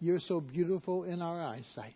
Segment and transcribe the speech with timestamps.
[0.00, 1.94] You're so beautiful in our eyesight.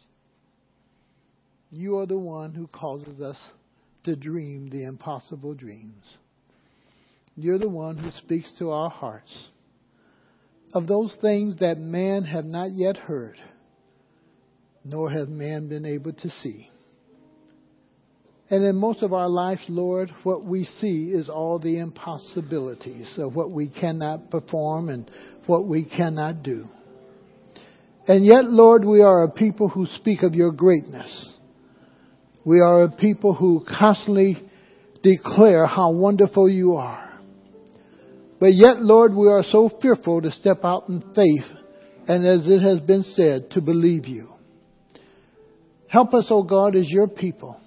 [1.71, 3.39] You are the one who causes us
[4.05, 6.05] to dream the impossible dreams.
[7.35, 9.33] You're the one who speaks to our hearts
[10.75, 13.37] of those things that man have not yet heard,
[14.85, 16.71] nor has man been able to see.
[18.51, 23.35] And in most of our lives, Lord, what we see is all the impossibilities of
[23.35, 25.11] what we cannot perform and
[25.47, 26.69] what we cannot do.
[28.07, 31.33] And yet, Lord, we are a people who speak of your greatness.
[32.45, 34.43] We are a people who constantly
[35.03, 37.19] declare how wonderful you are.
[38.41, 41.47] But yet, Lord, we are so fearful to step out in faith
[42.07, 44.29] and as it has been said, to believe you.
[45.89, 47.59] Help us, O oh God, as your people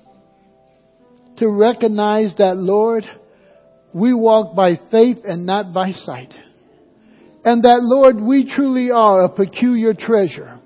[1.37, 3.03] to recognize that, Lord,
[3.93, 6.33] we walk by faith and not by sight.
[7.47, 10.59] And that, Lord, we truly are a peculiar treasure.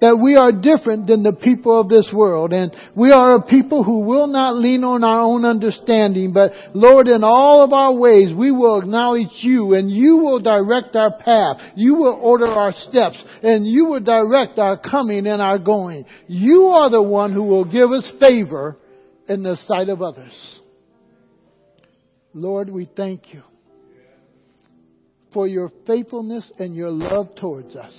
[0.00, 2.52] That we are different than the people of this world.
[2.52, 6.32] And we are a people who will not lean on our own understanding.
[6.32, 9.74] But Lord in all of our ways we will acknowledge you.
[9.74, 11.58] And you will direct our path.
[11.76, 13.22] You will order our steps.
[13.44, 16.04] And you will direct our coming and our going.
[16.26, 18.76] You are the one who will give us favor
[19.28, 20.34] in the sight of others.
[22.34, 23.44] Lord we thank you
[25.36, 27.92] for your faithfulness and your love towards us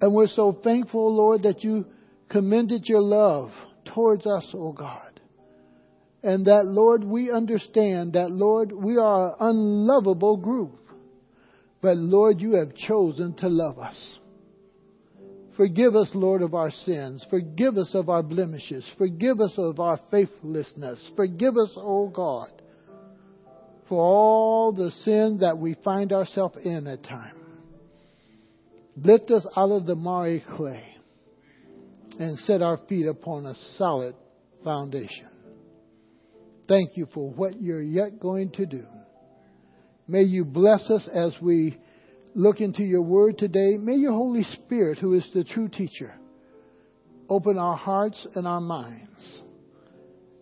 [0.00, 1.84] and we're so thankful, Lord, that you
[2.30, 3.50] commended your love
[3.94, 5.20] towards us, O oh God.
[6.22, 10.78] And that, Lord, we understand that, Lord, we are an unlovable group.
[11.82, 14.18] But, Lord, you have chosen to love us.
[15.56, 17.24] Forgive us, Lord, of our sins.
[17.28, 18.88] Forgive us of our blemishes.
[18.96, 21.10] Forgive us of our faithlessness.
[21.16, 22.59] Forgive us, O oh God,
[23.90, 27.36] for all the sin that we find ourselves in at times.
[28.96, 30.84] Lift us out of the miry clay
[32.20, 34.14] and set our feet upon a solid
[34.62, 35.28] foundation.
[36.68, 38.84] Thank you for what you're yet going to do.
[40.06, 41.76] May you bless us as we
[42.36, 43.76] look into your word today.
[43.76, 46.14] May your Holy Spirit, who is the true teacher,
[47.28, 49.40] open our hearts and our minds.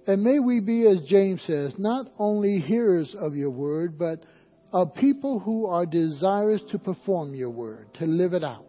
[0.08, 4.24] And may we be, as James says, not only hearers of your word, but
[4.72, 8.64] are people who are desirous to perform your word, to live it out.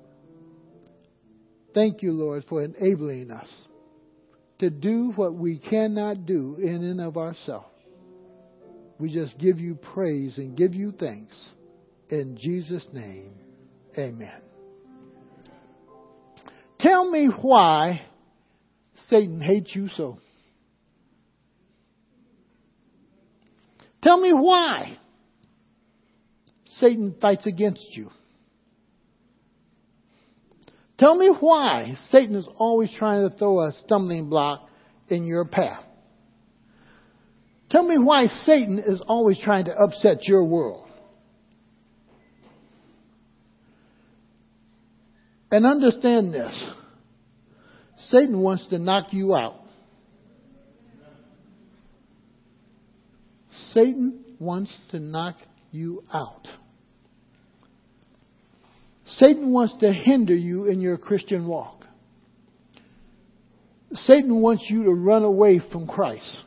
[1.73, 3.47] Thank you, Lord, for enabling us
[4.59, 7.67] to do what we cannot do in and of ourselves.
[8.99, 11.41] We just give you praise and give you thanks.
[12.09, 13.31] In Jesus' name,
[13.97, 14.41] amen.
[16.81, 18.01] Tell me why
[19.07, 20.17] Satan hates you so.
[24.01, 24.97] Tell me why.
[26.77, 28.09] Satan fights against you.
[30.97, 34.67] Tell me why Satan is always trying to throw a stumbling block
[35.07, 35.83] in your path.
[37.69, 40.87] Tell me why Satan is always trying to upset your world.
[45.51, 46.65] And understand this
[48.07, 49.58] Satan wants to knock you out.
[53.73, 55.35] Satan wants to knock
[55.71, 56.47] you out.
[59.05, 61.83] Satan wants to hinder you in your Christian walk.
[63.93, 66.37] Satan wants you to run away from Christ.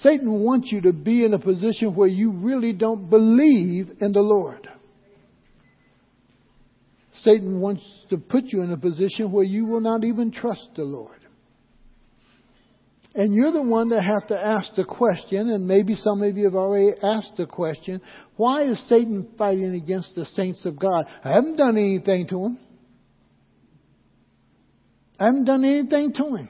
[0.00, 4.20] Satan wants you to be in a position where you really don't believe in the
[4.20, 4.68] Lord.
[7.22, 10.82] Satan wants to put you in a position where you will not even trust the
[10.82, 11.23] Lord.
[13.16, 16.46] And you're the one that have to ask the question, and maybe some of you
[16.46, 18.00] have already asked the question,
[18.36, 21.06] why is Satan fighting against the saints of God?
[21.22, 22.58] I haven't done anything to him.
[25.18, 26.48] I haven't done anything to him.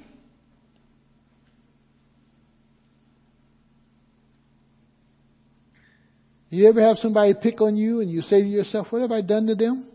[6.49, 9.21] You ever have somebody pick on you and you say to yourself, what have I
[9.21, 9.89] done to them?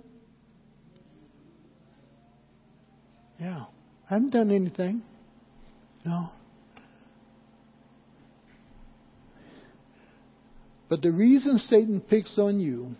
[3.40, 3.64] Yeah,
[4.10, 5.02] I haven't done anything.
[6.06, 6.30] No.
[10.90, 12.96] But the reason Satan picks on you,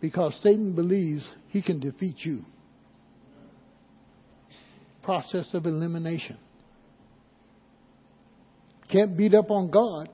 [0.00, 2.44] because Satan believes he can defeat you.
[5.02, 6.38] Process of elimination.
[8.90, 10.08] Can't beat up on God.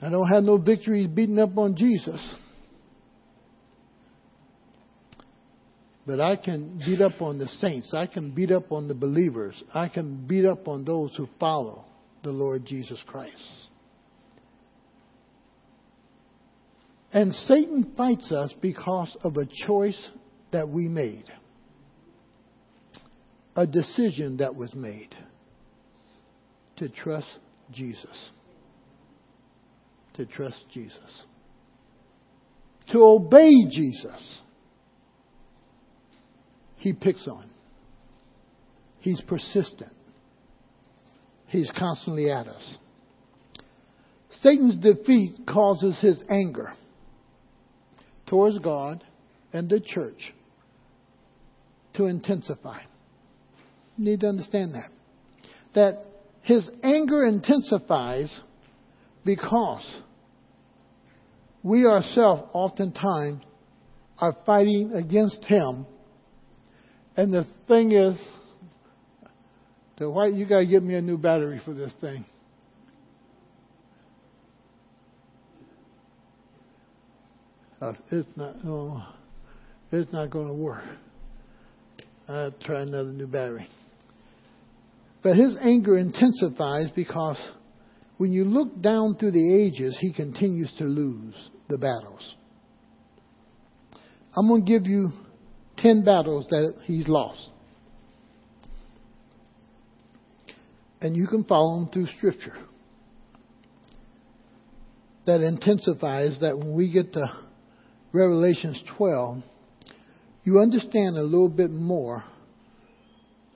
[0.00, 2.20] I don't have no victories beating up on Jesus.
[6.06, 7.94] But I can beat up on the saints.
[7.94, 9.62] I can beat up on the believers.
[9.72, 11.84] I can beat up on those who follow
[12.24, 13.68] the Lord Jesus Christ.
[17.12, 20.10] And Satan fights us because of a choice
[20.50, 21.30] that we made,
[23.54, 25.14] a decision that was made
[26.78, 27.28] to trust
[27.70, 28.30] Jesus.
[30.14, 31.22] To trust Jesus.
[32.92, 34.38] To obey Jesus.
[36.82, 37.44] He picks on.
[38.98, 39.92] He's persistent.
[41.46, 42.76] He's constantly at us.
[44.40, 46.72] Satan's defeat causes his anger
[48.26, 49.04] towards God
[49.52, 50.34] and the church
[51.94, 52.80] to intensify.
[53.96, 54.90] You need to understand that.
[55.76, 56.04] That
[56.42, 58.40] his anger intensifies
[59.24, 59.86] because
[61.62, 63.40] we ourselves oftentimes
[64.18, 65.86] are fighting against him.
[67.16, 68.18] And the thing is,
[69.98, 72.24] the white, you got to get me a new battery for this thing.
[77.80, 78.64] Uh, it's not.
[78.64, 79.02] No,
[79.90, 80.84] it's not going to work.
[82.28, 83.66] I'll try another new battery.
[85.22, 87.38] But his anger intensifies because
[88.18, 91.34] when you look down through the ages, he continues to lose
[91.68, 92.34] the battles.
[94.36, 95.12] I'm going to give you
[95.82, 97.50] 10 battles that he's lost.
[101.00, 102.56] And you can follow him through Scripture.
[105.26, 107.26] That intensifies that when we get to
[108.12, 109.42] Revelations 12,
[110.44, 112.24] you understand a little bit more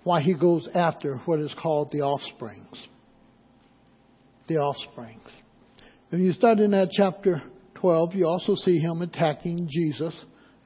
[0.03, 2.77] why he goes after what is called the offsprings.
[4.49, 5.29] The offsprings.
[6.11, 7.43] When you start in that chapter
[7.75, 10.15] 12, you also see him attacking Jesus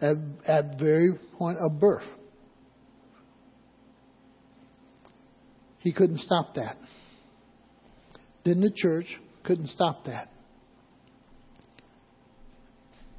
[0.00, 0.16] at,
[0.46, 2.04] at very point of birth.
[5.78, 6.76] He couldn't stop that.
[8.44, 9.06] Then the church
[9.44, 10.28] couldn't stop that.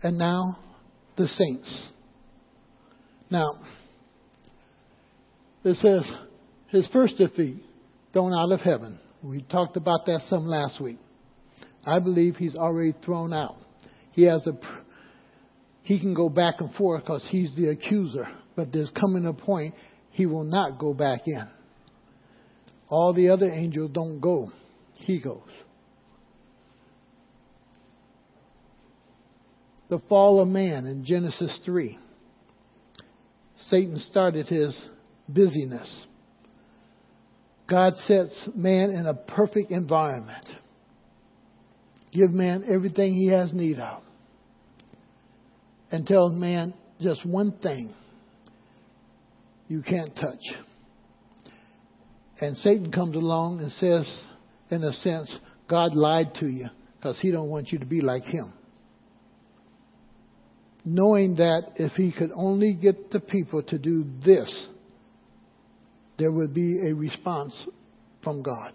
[0.03, 0.57] And now
[1.17, 1.87] the saints.
[3.29, 3.53] Now,
[5.63, 6.11] it says
[6.67, 7.63] his first defeat,
[8.13, 8.99] thrown out of heaven.
[9.23, 10.99] We talked about that some last week.
[11.85, 13.57] I believe he's already thrown out.
[14.11, 14.57] He has a,
[15.83, 18.27] he can go back and forth because he's the accuser.
[18.55, 19.73] But there's coming a point
[20.11, 21.47] he will not go back in.
[22.89, 24.51] All the other angels don't go.
[24.95, 25.41] He goes.
[29.89, 31.97] The fall of man in Genesis 3.
[33.69, 34.77] Satan started his
[35.27, 36.05] busyness.
[37.69, 40.45] God sets man in a perfect environment.
[42.11, 44.03] Give man everything he has need of.
[45.91, 47.93] And tells man just one thing
[49.67, 50.41] you can't touch.
[52.39, 54.05] And Satan comes along and says,
[54.69, 55.37] in a sense,
[55.69, 56.67] God lied to you
[56.97, 58.53] because he don't want you to be like him.
[60.83, 64.67] Knowing that if he could only get the people to do this,
[66.17, 67.53] there would be a response
[68.23, 68.73] from God.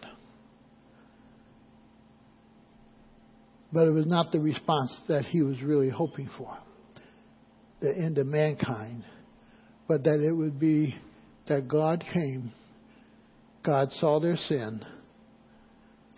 [3.73, 6.57] But it was not the response that he was really hoping for
[7.81, 9.05] the end of mankind,
[9.89, 10.95] but that it would be
[11.49, 12.53] that God came,
[13.65, 14.85] God saw their sin,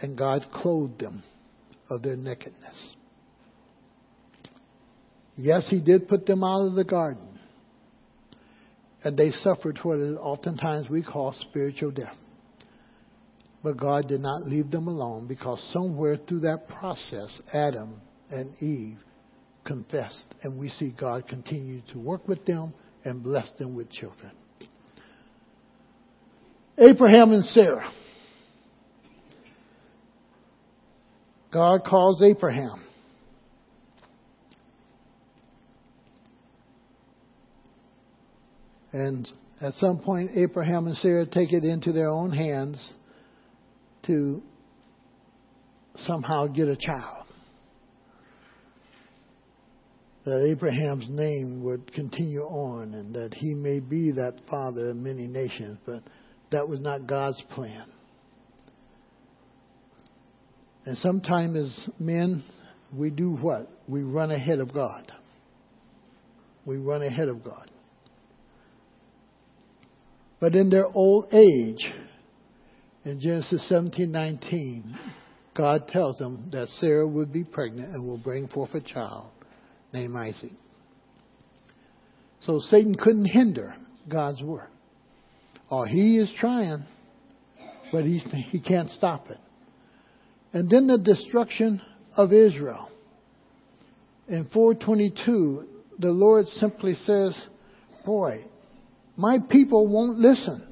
[0.00, 1.22] and God clothed them
[1.90, 2.94] of their nakedness.
[5.36, 7.38] Yes, he did put them out of the garden
[9.04, 12.16] and they suffered what oftentimes we call spiritual death.
[13.62, 18.98] But God did not leave them alone because somewhere through that process, Adam and Eve
[19.68, 24.32] confessed, and we see God continue to work with them and bless them with children.
[26.76, 27.88] Abraham and Sarah.
[31.52, 32.88] God calls Abraham
[38.92, 39.28] And
[39.60, 42.92] at some point, Abraham and Sarah take it into their own hands
[44.06, 44.42] to
[46.06, 47.17] somehow get a child.
[50.28, 55.26] That Abraham's name would continue on and that he may be that father of many
[55.26, 56.02] nations, but
[56.52, 57.86] that was not God's plan.
[60.84, 62.44] And sometimes as men,
[62.94, 63.70] we do what?
[63.88, 65.10] We run ahead of God.
[66.66, 67.70] We run ahead of God.
[70.40, 71.90] But in their old age,
[73.06, 74.94] in Genesis 17:19,
[75.54, 79.30] God tells them that Sarah would be pregnant and will bring forth a child
[79.92, 80.52] named Isaac.
[82.42, 83.74] So Satan couldn't hinder
[84.08, 84.70] God's work.
[85.70, 86.84] Or he is trying,
[87.92, 89.38] but he's, he can't stop it.
[90.52, 91.82] And then the destruction
[92.16, 92.90] of Israel.
[94.28, 95.66] in 422,
[95.98, 97.38] the Lord simply says,
[98.06, 98.44] Boy,
[99.16, 100.66] my people won't listen.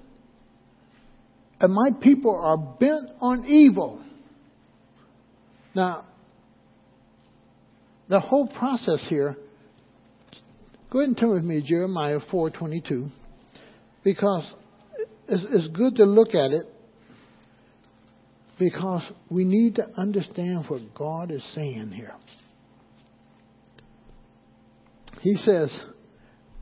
[1.60, 4.02] And my people are bent on evil.
[5.74, 6.06] Now,
[8.08, 9.36] the whole process here,
[10.90, 13.10] go ahead and turn with me Jeremiah 4.22,
[14.04, 14.54] because
[15.28, 16.66] it's, it's good to look at it
[18.58, 22.14] because we need to understand what God is saying here.
[25.20, 25.76] He says,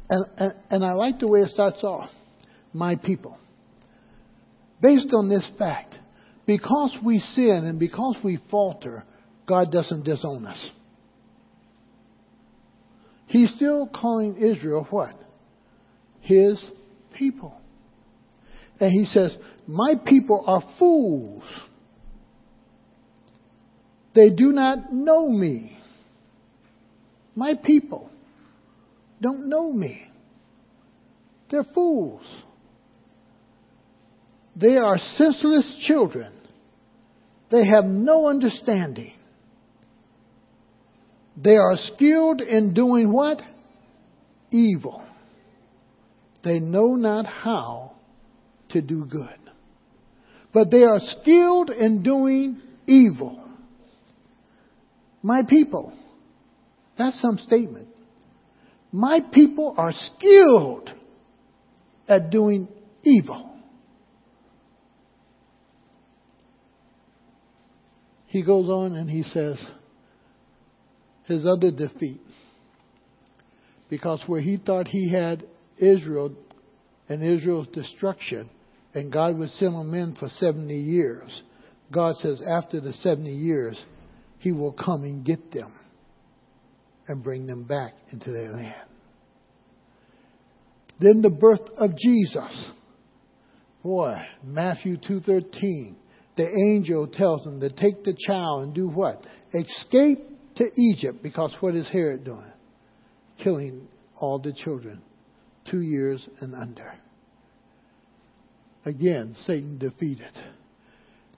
[0.09, 2.11] and, and, and I like the way it starts off,
[2.73, 3.39] my people.
[4.81, 5.95] Based on this fact,
[6.47, 9.05] because we sin and because we falter,
[9.47, 10.71] God doesn't disown us.
[13.35, 15.13] He's still calling Israel what?
[16.21, 16.65] His
[17.19, 17.61] people.
[18.79, 19.37] And he says,
[19.67, 21.43] My people are fools.
[24.15, 25.77] They do not know me.
[27.35, 28.09] My people
[29.21, 30.07] don't know me.
[31.51, 32.23] They're fools.
[34.55, 36.33] They are senseless children.
[37.51, 39.15] They have no understanding.
[41.37, 43.41] They are skilled in doing what?
[44.51, 45.05] Evil.
[46.45, 47.97] They know not how
[48.71, 49.29] to do good.
[50.53, 53.49] But they are skilled in doing evil.
[55.23, 55.93] My people.
[56.97, 57.89] That's some statement.
[58.93, 60.91] My people are skilled
[62.07, 62.69] at doing
[63.03, 63.51] evil.
[68.27, 69.59] He goes on and he says,
[71.27, 72.21] his other defeat.
[73.89, 75.47] Because where he thought he had
[75.79, 76.35] Israel
[77.09, 78.49] and Israel's destruction,
[78.95, 81.43] and God would send them in for 70 years,
[81.93, 83.83] God says after the 70 years,
[84.39, 85.75] he will come and get them
[87.07, 88.75] and bring them back into their land.
[91.01, 92.71] Then the birth of Jesus.
[93.83, 95.97] Boy, Matthew 2:13.
[96.37, 99.25] The angel tells them to take the child and do what?
[99.53, 100.21] Escape
[100.57, 102.53] to Egypt because what is Herod doing?
[103.43, 103.89] Killing
[104.21, 105.03] all the children
[105.71, 106.95] 2 years and under.
[108.85, 110.33] Again, Satan defeated.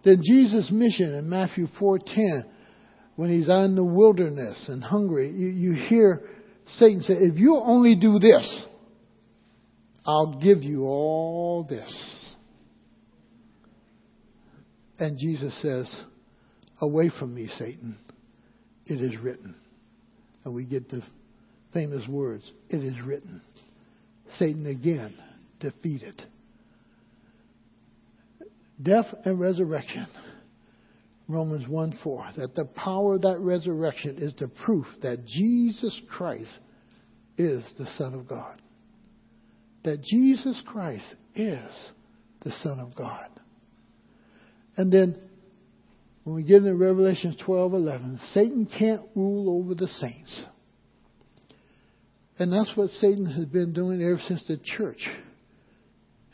[0.04, 2.44] Then Jesus' mission in Matthew 4:10
[3.16, 6.22] when he's out in the wilderness and hungry, you, you hear
[6.76, 8.64] Satan say, If you only do this,
[10.06, 11.90] I'll give you all this.
[14.98, 15.90] And Jesus says,
[16.80, 17.98] Away from me, Satan.
[18.86, 19.54] It is written.
[20.44, 21.02] And we get the
[21.72, 23.42] famous words, It is written.
[24.38, 25.14] Satan again
[25.60, 26.22] defeated.
[28.82, 30.06] Death and resurrection.
[31.28, 36.56] Romans 1 4, that the power of that resurrection is the proof that Jesus Christ
[37.36, 38.60] is the Son of God.
[39.82, 41.68] That Jesus Christ is
[42.44, 43.26] the Son of God.
[44.76, 45.16] And then
[46.26, 50.44] when we get into Revelation 12 11, Satan can't rule over the saints.
[52.36, 55.06] And that's what Satan has been doing ever since the church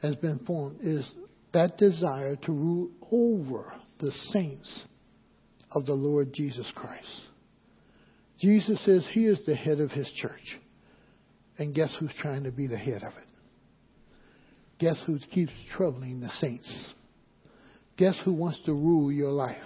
[0.01, 1.09] has been formed, is
[1.53, 3.71] that desire to rule over
[4.01, 4.85] the saints
[5.71, 7.27] of the Lord Jesus Christ.
[8.39, 10.59] Jesus says he is the head of his church.
[11.59, 13.29] And guess who's trying to be the head of it?
[14.79, 16.95] Guess who keeps troubling the saints?
[17.99, 19.63] Guess who wants to rule your life?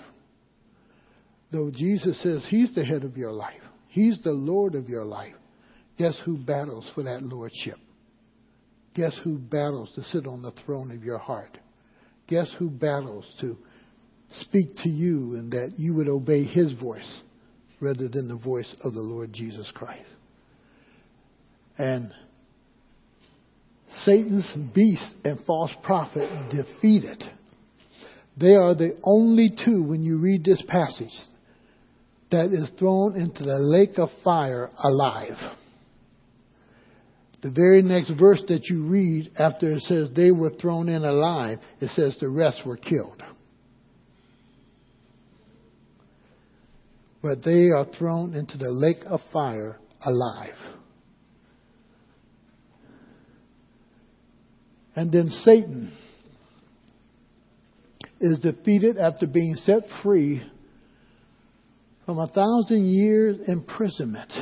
[1.53, 5.35] Though Jesus says he's the head of your life, he's the Lord of your life,
[5.99, 7.79] guess who battles for that lordship?
[8.95, 11.59] Guess who battles to sit on the throne of your heart?
[12.29, 13.57] Guess who battles to
[14.41, 17.21] speak to you and that you would obey his voice
[17.81, 20.09] rather than the voice of the Lord Jesus Christ.
[21.79, 22.13] And
[24.05, 27.23] Satan's beast and false prophet defeated.
[28.39, 31.13] They are the only two, when you read this passage,
[32.37, 35.37] that is thrown into the lake of fire alive.
[37.43, 41.59] The very next verse that you read after it says they were thrown in alive,
[41.81, 43.23] it says the rest were killed.
[47.27, 50.55] but they are thrown into the lake of fire alive.
[54.95, 55.93] And then Satan
[58.21, 60.41] is defeated after being set free
[62.07, 64.33] from a thousand years imprisonment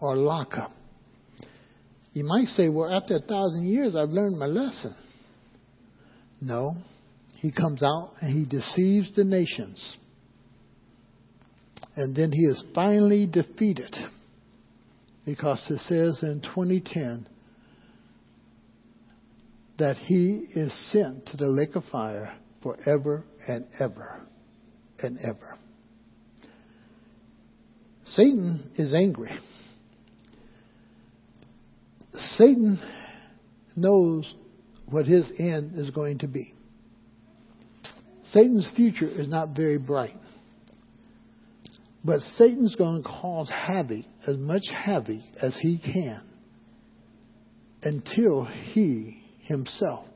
[0.00, 0.72] or lockup.
[2.12, 4.94] You might say, well, after a thousand years, I've learned my lesson.
[6.40, 6.76] No,
[7.40, 9.96] he comes out and he deceives the nations
[11.98, 13.94] and then he is finally defeated.
[15.26, 17.28] because it says in 2010
[19.78, 24.22] that he is sent to the lake of fire forever and ever
[25.00, 25.58] and ever.
[28.10, 29.30] Satan is angry.
[32.36, 32.80] Satan
[33.76, 34.32] knows
[34.86, 36.54] what his end is going to be.
[38.32, 40.16] Satan's future is not very bright.
[42.04, 46.22] But Satan's going to cause havoc, as much havoc as he can,
[47.82, 50.06] until he himself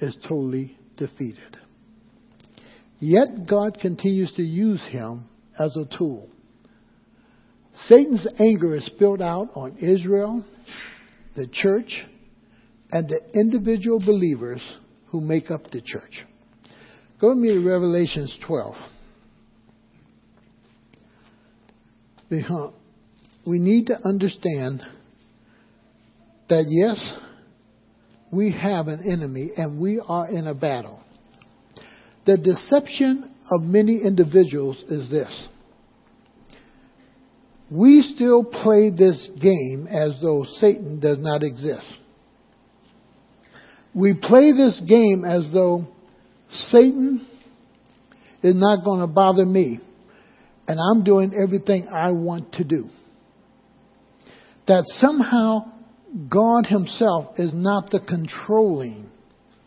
[0.00, 1.58] is totally defeated.
[2.98, 5.24] Yet God continues to use him
[5.58, 6.28] as a tool.
[7.86, 10.44] Satan's anger is spilled out on Israel,
[11.36, 12.04] the church,
[12.90, 14.62] and the individual believers
[15.08, 16.24] who make up the church.
[17.20, 18.74] Go with me to Revelations 12.
[23.46, 24.82] We need to understand
[26.48, 26.98] that yes,
[28.32, 31.00] we have an enemy and we are in a battle.
[32.26, 35.48] The deception of many individuals is this.
[37.70, 41.86] We still play this game as though Satan does not exist.
[43.94, 45.86] We play this game as though
[46.50, 47.26] Satan
[48.42, 49.80] is not going to bother me
[50.66, 52.88] and I'm doing everything I want to do.
[54.66, 55.72] That somehow
[56.28, 59.10] God Himself is not the controlling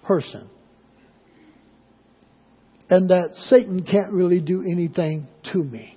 [0.04, 0.50] person.
[2.90, 5.97] And that Satan can't really do anything to me.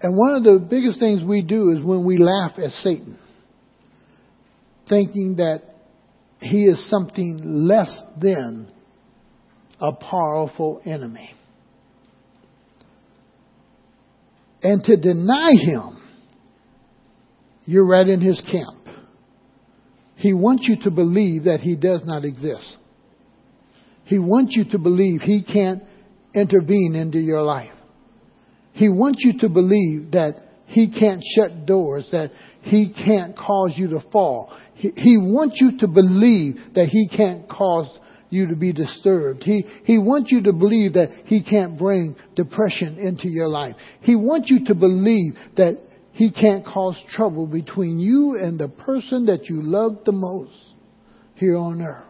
[0.00, 3.18] And one of the biggest things we do is when we laugh at Satan,
[4.88, 5.62] thinking that
[6.40, 8.70] he is something less than
[9.80, 11.30] a powerful enemy.
[14.62, 16.02] And to deny him,
[17.64, 18.86] you're right in his camp.
[20.16, 22.76] He wants you to believe that he does not exist.
[24.04, 25.82] He wants you to believe he can't
[26.34, 27.75] intervene into your life.
[28.76, 30.34] He wants you to believe that
[30.66, 34.54] he can't shut doors, that he can't cause you to fall.
[34.74, 37.88] He, he wants you to believe that he can't cause
[38.28, 39.42] you to be disturbed.
[39.44, 43.76] He, he wants you to believe that he can't bring depression into your life.
[44.02, 45.78] He wants you to believe that
[46.12, 50.74] he can't cause trouble between you and the person that you love the most
[51.36, 52.04] here on earth.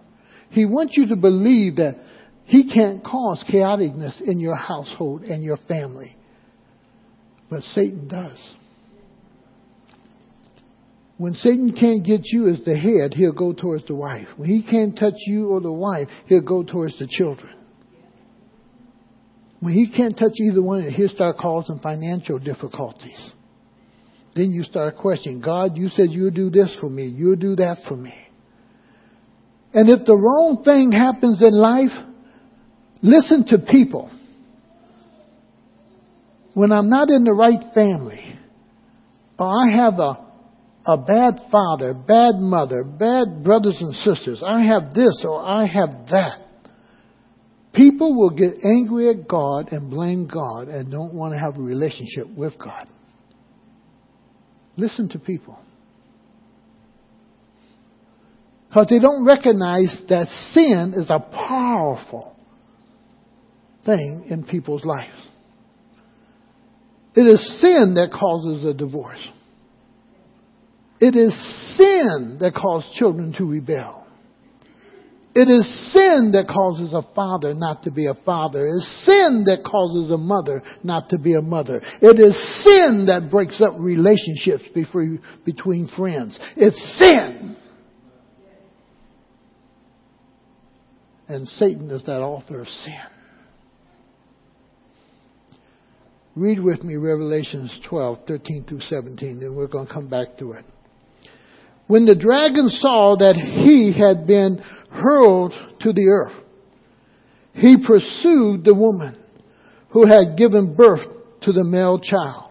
[0.51, 1.95] He wants you to believe that
[2.45, 6.16] he can't cause chaoticness in your household and your family.
[7.49, 8.39] But Satan does.
[11.19, 14.29] When Satan can't get you as the head, he'll go towards the wife.
[14.37, 17.55] When he can't touch you or the wife, he'll go towards the children.
[19.61, 23.33] When he can't touch either one, he'll start causing financial difficulties.
[24.35, 27.79] Then you start questioning, God, you said you'll do this for me, you'll do that
[27.89, 28.15] for me.
[29.73, 31.93] And if the wrong thing happens in life,
[33.03, 34.11] listen to people.
[36.57, 38.35] When I'm not in the right family,
[39.39, 40.27] or I have a
[40.87, 44.43] a bad father, bad mother, bad brothers and sisters.
[44.43, 46.39] I have this or I have that.
[47.75, 51.61] People will get angry at God and blame God and don't want to have a
[51.61, 52.89] relationship with God.
[54.77, 55.59] Listen to people.
[58.69, 62.35] Because they don't recognize that sin is a powerful
[63.85, 65.26] thing in people's lives.
[67.17, 69.27] It is sin that causes a divorce.
[71.01, 71.35] It is
[71.77, 74.07] sin that causes children to rebel.
[75.35, 78.67] It is sin that causes a father not to be a father.
[78.67, 81.83] It is sin that causes a mother not to be a mother.
[82.01, 86.39] It is sin that breaks up relationships between friends.
[86.57, 87.57] It's sin.
[91.29, 93.16] And Satan is that author of sin.
[96.37, 100.53] Read with me Revelations 12, 13 through 17, and we're going to come back to
[100.53, 100.67] it.
[101.87, 104.59] When the dragon saw that he had been
[104.91, 106.35] hurled to the earth,
[107.55, 109.17] he pursued the woman
[109.89, 111.07] who had given birth
[111.41, 112.51] to the male child.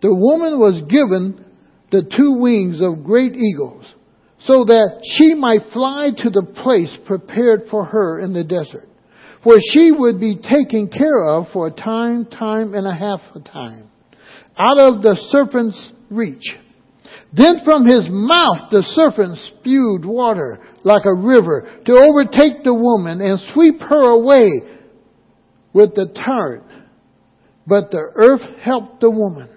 [0.00, 1.44] The woman was given
[1.90, 3.84] the two wings of great eagles
[4.42, 8.87] so that she might fly to the place prepared for her in the desert,
[9.42, 13.40] where she would be taken care of for a time, time and a half a
[13.40, 13.90] time,
[14.58, 16.56] out of the serpent's reach.
[17.36, 23.20] Then from his mouth the serpent spewed water like a river to overtake the woman
[23.20, 24.48] and sweep her away
[25.72, 26.64] with the torrent.
[27.66, 29.50] But the earth helped the woman.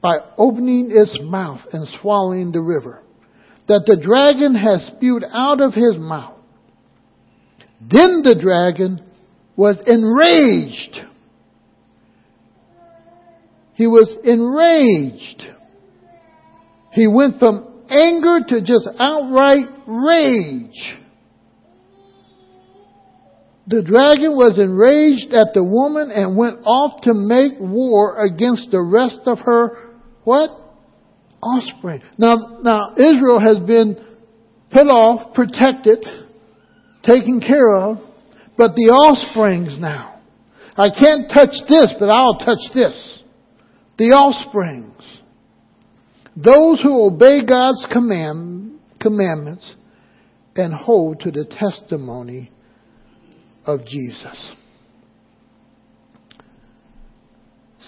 [0.00, 3.02] by opening its mouth and swallowing the river
[3.66, 6.37] that the dragon has spewed out of his mouth.
[7.80, 9.00] Then the dragon
[9.56, 11.00] was enraged.
[13.74, 15.44] He was enraged.
[16.92, 20.96] He went from anger to just outright rage.
[23.68, 28.80] The dragon was enraged at the woman and went off to make war against the
[28.80, 29.90] rest of her,
[30.24, 30.50] what?
[31.42, 32.02] Offspring.
[32.16, 34.02] Now, now Israel has been
[34.70, 36.04] put off, protected,
[37.08, 37.98] taken care of,
[38.56, 40.20] but the offsprings now.
[40.76, 43.22] I can't touch this, but I'll touch this.
[43.96, 45.02] The offsprings.
[46.36, 49.74] Those who obey God's command, commandments
[50.54, 52.50] and hold to the testimony
[53.64, 54.52] of Jesus.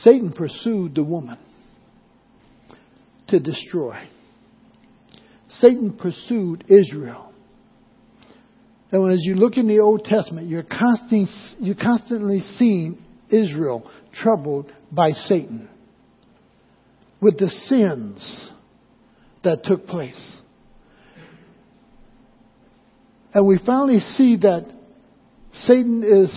[0.03, 1.39] Satan pursued the woman
[3.29, 3.97] to destroy.
[5.49, 7.30] Satan pursued Israel.
[8.93, 11.27] And as you look in the Old Testament, you're constantly,
[11.61, 12.99] you're constantly seeing
[13.29, 15.69] Israel troubled by Satan
[17.21, 18.51] with the sins
[19.45, 20.21] that took place.
[23.33, 24.67] And we finally see that
[25.63, 26.31] Satan is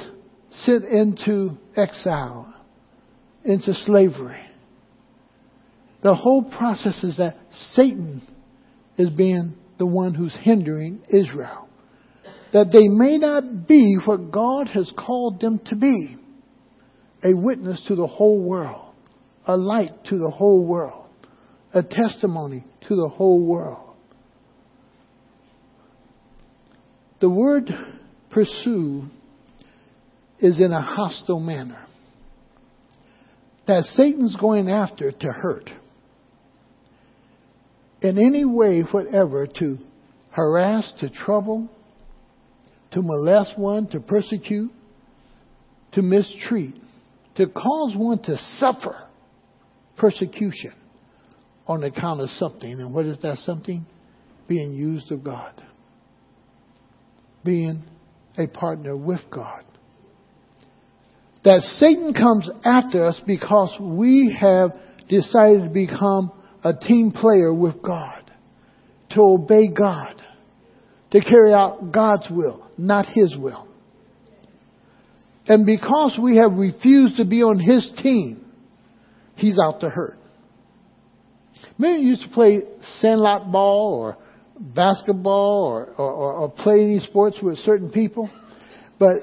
[0.64, 2.54] sent into exile,
[3.44, 4.40] into slavery.
[6.04, 7.38] The whole process is that
[7.72, 8.22] Satan
[8.98, 11.68] is being the one who's hindering Israel.
[12.54, 16.18] That they may not be what God has called them to be
[17.24, 18.84] a witness to the whole world
[19.46, 21.06] a light to the whole world,
[21.74, 23.96] a testimony to the whole world.
[27.20, 27.70] The word
[28.32, 29.04] pursue
[30.40, 31.86] is in a hostile manner.
[33.68, 35.70] That Satan's going after to hurt.
[38.02, 39.78] In any way, whatever, to
[40.32, 41.70] harass, to trouble,
[42.94, 44.72] to molest one, to persecute,
[45.94, 46.76] to mistreat,
[47.36, 48.96] to cause one to suffer
[49.98, 50.74] persecution
[51.68, 52.72] on account of something.
[52.72, 53.86] And what is that something?
[54.48, 55.54] Being used of God.
[57.44, 57.84] Being
[58.38, 59.64] a partner with God.
[61.44, 64.72] That Satan comes after us because we have
[65.10, 66.32] decided to become
[66.64, 68.32] a team player with God.
[69.12, 70.22] To obey God.
[71.12, 73.68] To carry out God's will, not His will.
[75.48, 78.46] And because we have refused to be on His team,
[79.36, 80.18] he's out to hurt.
[81.78, 82.62] Many used to play
[83.00, 84.18] sandlot ball or
[84.60, 88.30] basketball or, or, or play any sports with certain people,
[89.00, 89.18] but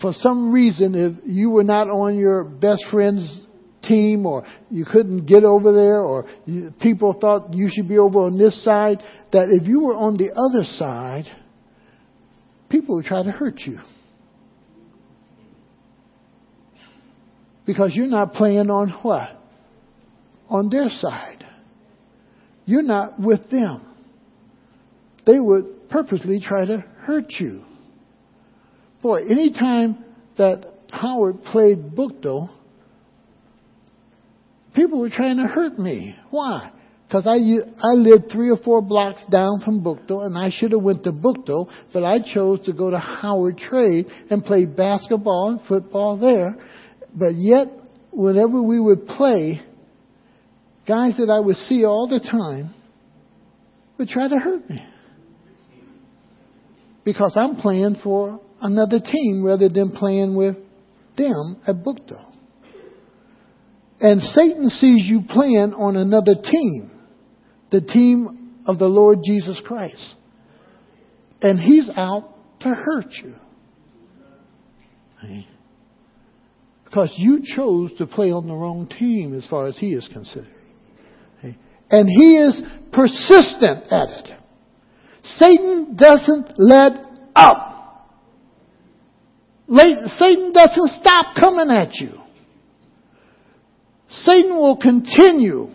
[0.00, 3.46] for some reason, if you were not on your best friend's
[3.82, 8.20] team or you couldn't get over there or you, people thought you should be over
[8.20, 11.24] on this side, that if you were on the other side,
[12.68, 13.80] people would try to hurt you.
[17.64, 19.36] Because you're not playing on what?
[20.48, 21.44] on their side.
[22.64, 23.82] You're not with them.
[25.26, 27.64] They would purposely try to hurt you.
[29.02, 30.04] Boy, anytime
[30.38, 32.50] that Howard played Buchtel,
[34.74, 36.16] people were trying to hurt me.
[36.30, 36.72] Why?
[37.06, 40.82] Because I, I lived three or four blocks down from Buchtel, and I should have
[40.82, 45.60] went to Buchtel, but I chose to go to Howard Trade and play basketball and
[45.68, 46.56] football there.
[47.14, 47.68] But yet,
[48.10, 49.60] whenever we would play,
[50.86, 52.74] guys that I would see all the time
[53.98, 54.84] would try to hurt me.
[57.04, 60.56] Because I'm playing for another team rather than playing with
[61.16, 62.24] them at Buchtel.
[64.00, 66.90] And Satan sees you playing on another team,
[67.70, 70.14] the team of the Lord Jesus Christ.
[71.42, 73.34] And he's out to hurt you.
[76.84, 80.48] Because you chose to play on the wrong team as far as he is concerned.
[81.88, 84.30] And he is persistent at it.
[85.22, 86.92] Satan doesn't let
[87.34, 88.08] up.
[89.68, 92.20] Satan doesn't stop coming at you.
[94.08, 95.70] Satan will continue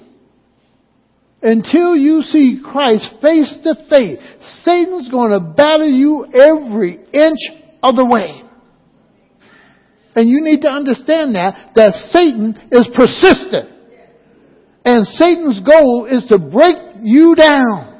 [1.41, 4.17] until you see Christ face to face.
[4.63, 7.39] Satan's going to battle you every inch
[7.81, 8.43] of the way.
[10.15, 13.69] And you need to understand that, that Satan is persistent.
[14.83, 17.91] And Satan's goal is to break you down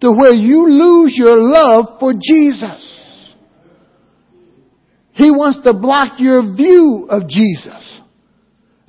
[0.00, 2.98] to where you lose your love for Jesus.
[5.12, 8.00] He wants to block your view of Jesus.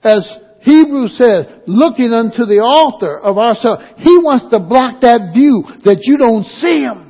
[0.03, 0.27] As
[0.61, 3.83] Hebrews says, looking unto the author of ourselves.
[3.97, 7.09] He wants to block that view that you don't see him.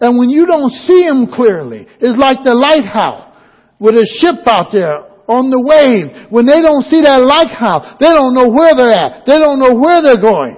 [0.00, 3.36] And when you don't see him clearly, it's like the lighthouse
[3.78, 6.32] with a ship out there on the wave.
[6.32, 9.26] When they don't see that lighthouse, they don't know where they're at.
[9.26, 10.56] They don't know where they're going.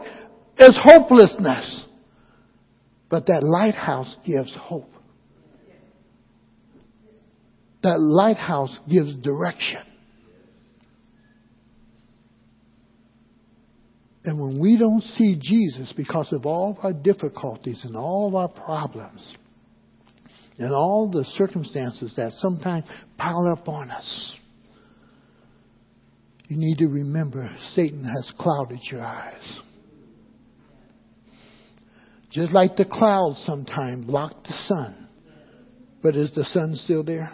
[0.56, 1.86] It's hopelessness.
[3.10, 4.90] But that lighthouse gives hope.
[7.82, 9.82] That lighthouse gives direction.
[14.24, 18.34] And when we don't see Jesus because of all of our difficulties and all of
[18.36, 19.36] our problems
[20.58, 22.84] and all the circumstances that sometimes
[23.18, 24.36] pile up on us,
[26.46, 29.60] you need to remember Satan has clouded your eyes.
[32.30, 35.08] Just like the clouds sometimes block the sun.
[36.02, 37.30] But is the sun still there?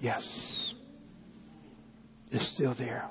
[0.00, 0.22] Yes.
[2.30, 3.08] It's still there.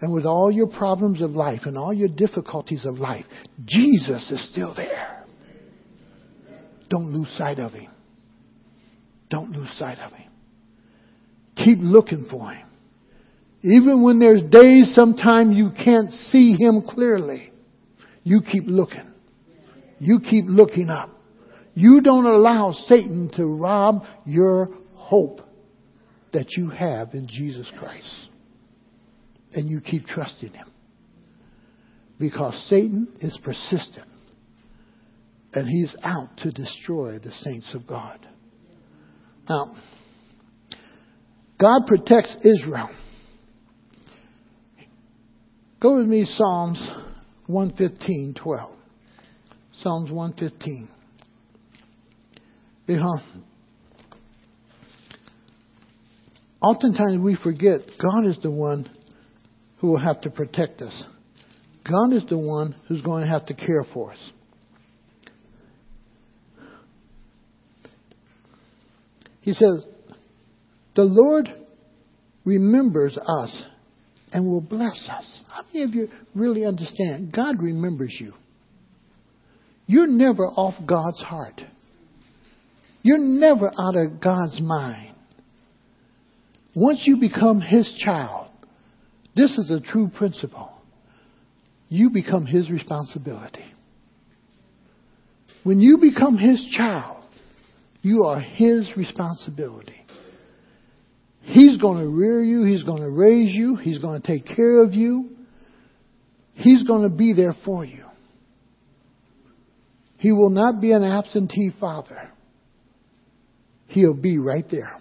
[0.00, 3.26] And with all your problems of life and all your difficulties of life,
[3.66, 5.24] Jesus is still there.
[6.88, 7.90] Don't lose sight of him.
[9.28, 10.30] Don't lose sight of him.
[11.56, 12.66] Keep looking for him.
[13.62, 17.52] Even when there's days sometimes you can't see him clearly,
[18.24, 19.12] you keep looking.
[19.98, 21.10] You keep looking up.
[21.74, 25.42] You don't allow Satan to rob your hope
[26.32, 28.29] that you have in Jesus Christ
[29.54, 30.70] and you keep trusting Him.
[32.18, 34.06] Because Satan is persistent
[35.52, 38.18] and he's out to destroy the saints of God.
[39.48, 39.74] Now,
[41.58, 42.90] God protects Israel.
[45.80, 46.78] Go with me, Psalms
[47.46, 48.76] 115, 12.
[49.82, 50.88] Psalms 115.
[52.86, 53.22] Because
[56.60, 58.88] oftentimes we forget God is the one
[59.80, 61.04] who will have to protect us.
[61.88, 64.30] God is the one who's going to have to care for us.
[69.40, 69.84] He says,
[70.94, 71.48] The Lord
[72.44, 73.64] remembers us
[74.32, 75.40] and will bless us.
[75.48, 77.32] How many of you really understand?
[77.32, 78.34] God remembers you.
[79.86, 81.60] You're never off God's heart.
[83.02, 85.14] You're never out of God's mind.
[86.76, 88.49] Once you become His child,
[89.34, 90.72] this is a true principle.
[91.88, 93.64] You become his responsibility.
[95.62, 97.24] When you become his child,
[98.02, 100.04] you are his responsibility.
[101.42, 102.64] He's going to rear you.
[102.64, 103.76] He's going to raise you.
[103.76, 105.30] He's going to take care of you.
[106.54, 108.04] He's going to be there for you.
[110.18, 112.30] He will not be an absentee father.
[113.86, 115.00] He'll be right there.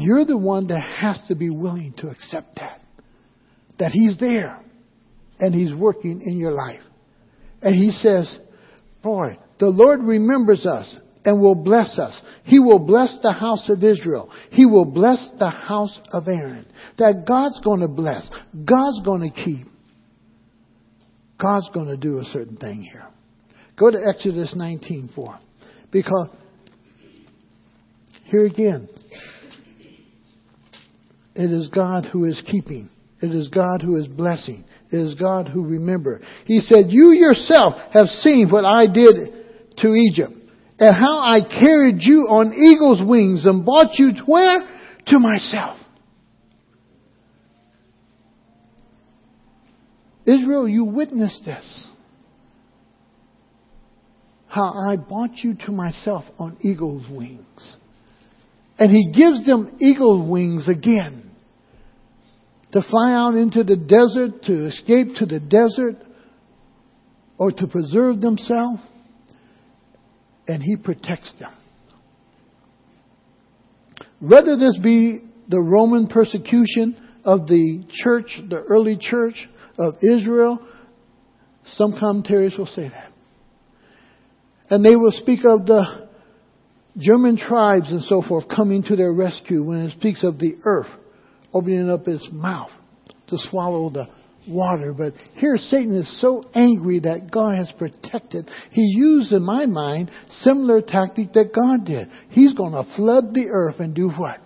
[0.00, 2.80] You're the one that has to be willing to accept that.
[3.78, 4.60] That He's there
[5.38, 6.80] and He's working in your life.
[7.62, 8.38] And He says,
[9.02, 12.20] Boy, the Lord remembers us and will bless us.
[12.44, 14.30] He will bless the house of Israel.
[14.50, 16.66] He will bless the house of Aaron.
[16.98, 18.28] That God's going to bless.
[18.64, 19.66] God's going to keep.
[21.40, 23.06] God's going to do a certain thing here.
[23.78, 25.38] Go to Exodus 19:4.
[25.90, 26.28] Because
[28.24, 28.88] here again,
[31.38, 32.90] it is God who is keeping.
[33.22, 34.64] It is God who is blessing.
[34.90, 36.20] It is God who remember.
[36.46, 39.14] He said, you yourself have seen what I did
[39.78, 40.32] to Egypt
[40.80, 44.68] and how I carried you on eagle's wings and brought you to where?
[45.06, 45.78] To myself.
[50.26, 51.86] Israel, you witnessed this.
[54.48, 57.76] How I brought you to myself on eagle's wings.
[58.76, 61.27] And he gives them eagle wings again
[62.72, 65.96] to fly out into the desert, to escape to the desert,
[67.38, 68.80] or to preserve themselves,
[70.46, 71.52] and He protects them.
[74.20, 80.58] Whether this be the Roman persecution of the church, the early church of Israel,
[81.64, 83.12] some commentaries will say that.
[84.70, 86.08] And they will speak of the
[86.98, 90.88] German tribes and so forth coming to their rescue when it speaks of the earth
[91.52, 92.70] opening up his mouth
[93.28, 94.08] to swallow the
[94.48, 94.92] water.
[94.92, 98.50] But here Satan is so angry that God has protected.
[98.70, 102.08] He used, in my mind, similar tactic that God did.
[102.30, 104.40] He's going to flood the earth and do what?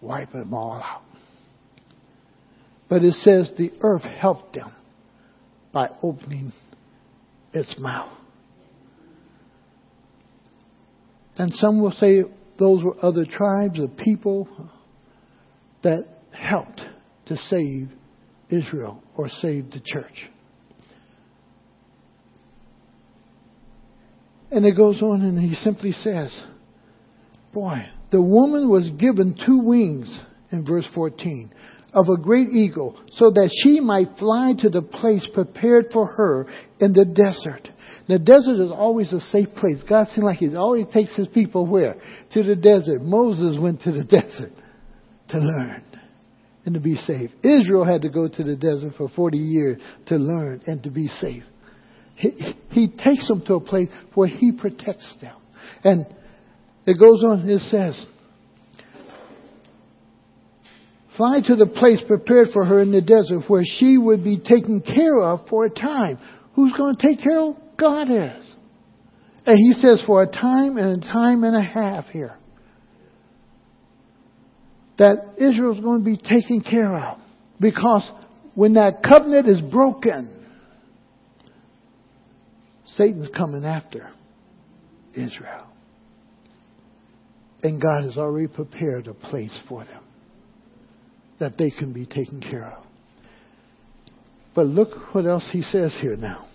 [0.00, 1.02] Wipe them all out.
[2.88, 4.72] But it says the earth helped them
[5.72, 6.52] by opening
[7.52, 8.12] its mouth.
[11.36, 12.22] And some will say
[12.58, 14.48] those were other tribes of people
[15.86, 16.80] that helped
[17.26, 17.88] to save
[18.50, 20.28] Israel or save the church.
[24.50, 26.32] And it goes on and he simply says,
[27.54, 30.20] Boy, the woman was given two wings
[30.50, 31.52] in verse 14
[31.92, 36.48] of a great eagle so that she might fly to the place prepared for her
[36.80, 37.68] in the desert.
[38.08, 39.82] The desert is always a safe place.
[39.88, 41.94] God seems like He always takes His people where?
[42.32, 43.02] To the desert.
[43.02, 44.52] Moses went to the desert
[45.28, 45.84] to learn
[46.64, 47.30] and to be safe.
[47.42, 51.08] Israel had to go to the desert for 40 years to learn and to be
[51.08, 51.44] safe.
[52.16, 52.30] He,
[52.70, 55.36] he takes them to a place where He protects them.
[55.84, 56.06] And
[56.86, 58.06] it goes on, it says,
[61.16, 64.82] Fly to the place prepared for her in the desert where she would be taken
[64.82, 66.18] care of for a time.
[66.54, 67.56] Who's going to take care of?
[67.78, 68.54] God is.
[69.46, 72.36] And he says for a time and a time and a half here.
[74.98, 77.18] That Israel's going to be taken care of.
[77.60, 78.10] Because
[78.54, 80.46] when that covenant is broken,
[82.86, 84.10] Satan's coming after
[85.12, 85.66] Israel.
[87.62, 90.02] And God has already prepared a place for them
[91.38, 92.84] that they can be taken care of.
[94.54, 96.48] But look what else he says here now.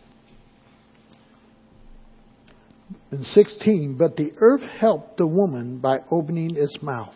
[3.12, 7.13] In 16, but the earth helped the woman by opening its mouth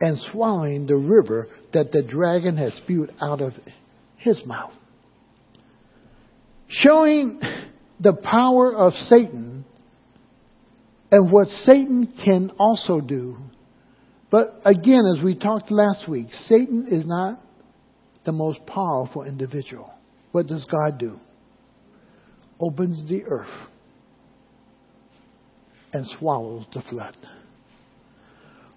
[0.00, 3.52] and swallowing the river that the dragon had spewed out of
[4.16, 4.72] his mouth.
[6.68, 7.40] Showing
[8.00, 9.64] the power of Satan
[11.10, 13.36] and what Satan can also do
[14.34, 17.40] but again, as we talked last week, Satan is not
[18.24, 19.94] the most powerful individual.
[20.32, 21.20] What does God do?
[22.58, 23.46] Opens the earth
[25.92, 27.16] and swallows the flood.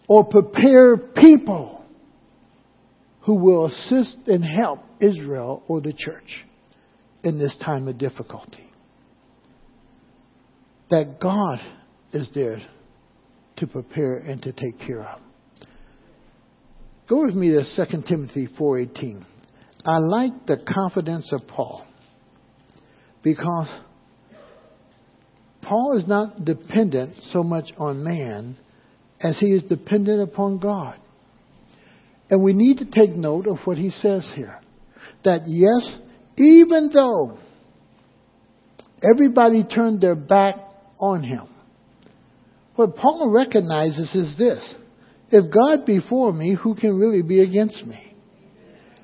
[0.08, 1.84] Or prepare people
[3.22, 6.46] who will assist and help Israel or the church
[7.24, 8.70] in this time of difficulty.
[10.90, 11.60] That God
[12.14, 12.62] is there
[13.58, 15.20] to prepare and to take care of.
[17.10, 19.26] Go with me to 2 Timothy 4:18.
[19.86, 21.86] I like the confidence of Paul
[23.24, 23.70] because
[25.62, 28.58] Paul is not dependent so much on man
[29.22, 31.00] as he is dependent upon God.
[32.30, 34.60] And we need to take note of what he says here.
[35.24, 35.98] That yes,
[36.38, 37.38] even though
[39.04, 40.56] everybody turned their back
[41.00, 41.48] on him,
[42.76, 44.76] what Paul recognizes is this
[45.30, 48.16] if God be for me, who can really be against me?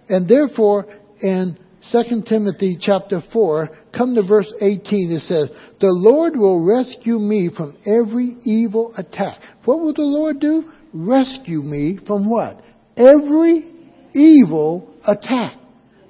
[0.07, 0.85] And therefore,
[1.21, 1.57] in
[1.91, 7.49] 2 Timothy chapter 4, come to verse 18, it says, The Lord will rescue me
[7.55, 9.39] from every evil attack.
[9.65, 10.71] What will the Lord do?
[10.93, 12.61] Rescue me from what?
[12.97, 13.69] Every
[14.13, 15.57] evil attack.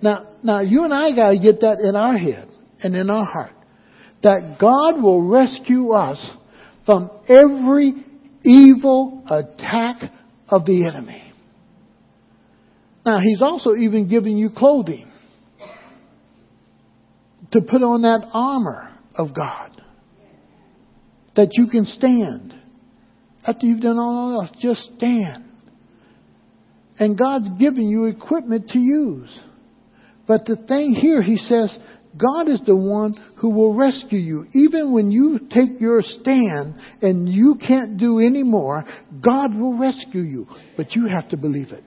[0.01, 2.49] Now, now you and I gotta get that in our head
[2.81, 3.53] and in our heart.
[4.23, 6.19] That God will rescue us
[6.85, 7.93] from every
[8.43, 10.11] evil attack
[10.49, 11.21] of the enemy.
[13.05, 15.12] Now, he's also even giving you clothing
[17.53, 19.69] to put on that armor of God
[21.35, 22.53] that you can stand.
[23.45, 25.45] After you've done all else, just stand.
[26.99, 29.29] And God's given you equipment to use.
[30.27, 31.75] But the thing here, he says,
[32.15, 34.45] God is the one who will rescue you.
[34.53, 38.85] Even when you take your stand and you can't do any more,
[39.23, 40.47] God will rescue you.
[40.77, 41.83] But you have to believe it.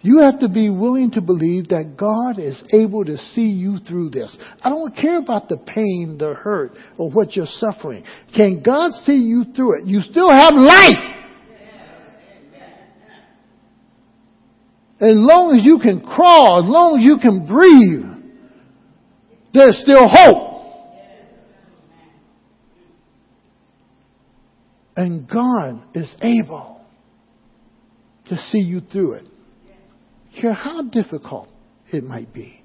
[0.00, 4.10] You have to be willing to believe that God is able to see you through
[4.10, 4.36] this.
[4.62, 8.04] I don't care about the pain, the hurt, or what you're suffering.
[8.34, 9.86] Can God see you through it?
[9.86, 11.16] You still have life!
[15.00, 18.18] As long as you can crawl, as long as you can breathe,
[19.54, 20.46] there's still hope.
[24.96, 26.84] And God is able
[28.26, 29.24] to see you through it.
[30.40, 31.48] Hear how difficult
[31.92, 32.62] it might be.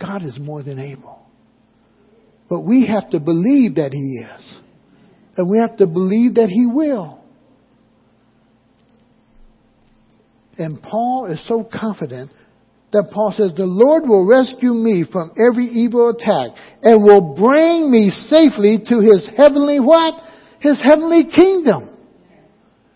[0.00, 1.20] God is more than able.
[2.48, 4.56] But we have to believe that He is.
[5.36, 7.20] And we have to believe that He will.
[10.56, 12.30] And Paul is so confident
[12.92, 17.90] that Paul says, the Lord will rescue me from every evil attack and will bring
[17.90, 20.14] me safely to his heavenly what?
[20.60, 21.90] His heavenly kingdom.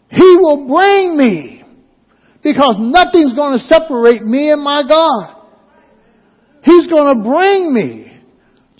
[0.08, 1.59] He will bring me
[2.42, 5.36] because nothing's going to separate me and my God.
[6.62, 8.22] He's going to bring me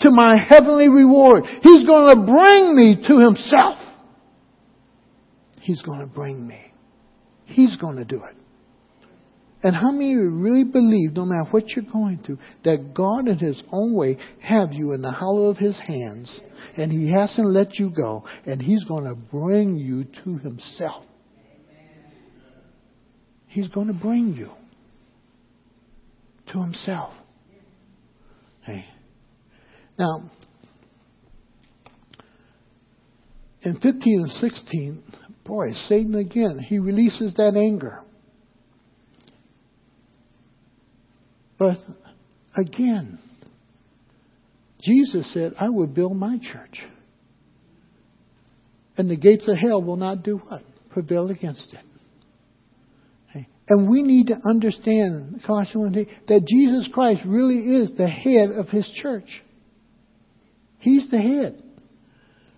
[0.01, 1.43] to my heavenly reward.
[1.61, 3.77] He's going to bring me to himself.
[5.61, 6.59] He's going to bring me.
[7.45, 8.35] He's going to do it.
[9.63, 13.27] And how many of you really believe, no matter what you're going through, that God
[13.27, 16.41] in His own way have you in the hollow of His hands,
[16.77, 21.05] and He hasn't let you go, and He's going to bring you to Himself.
[23.51, 24.49] He's going to bring you
[26.53, 27.13] to Himself.
[28.61, 28.85] Hey.
[29.99, 30.31] Now,
[33.61, 35.03] in 15 and 16,
[35.45, 38.01] boy, Satan again, he releases that anger.
[41.59, 41.77] But
[42.55, 43.19] again,
[44.81, 46.81] Jesus said, I will build my church.
[48.97, 50.61] And the gates of hell will not do what?
[50.91, 51.90] Prevail against it.
[53.71, 55.95] And we need to understand, Colossians
[56.27, 59.41] that Jesus Christ really is the head of his church.
[60.79, 61.63] He's the head.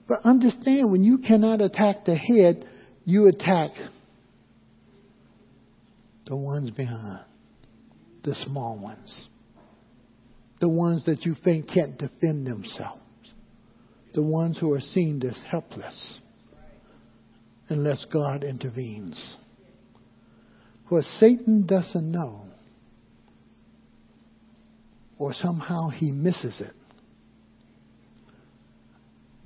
[0.07, 2.67] But understand, when you cannot attack the head,
[3.05, 3.69] you attack
[6.25, 7.25] the ones behind
[8.23, 9.27] the small ones,
[10.61, 13.03] the ones that you think can't defend themselves,
[14.15, 16.19] the ones who are seen as helpless
[17.69, 19.35] unless God intervenes.
[20.93, 22.43] What Satan doesn't know,
[25.17, 26.75] or somehow he misses it,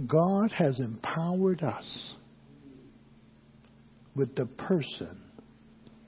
[0.05, 2.15] God has empowered us
[4.13, 5.21] with the person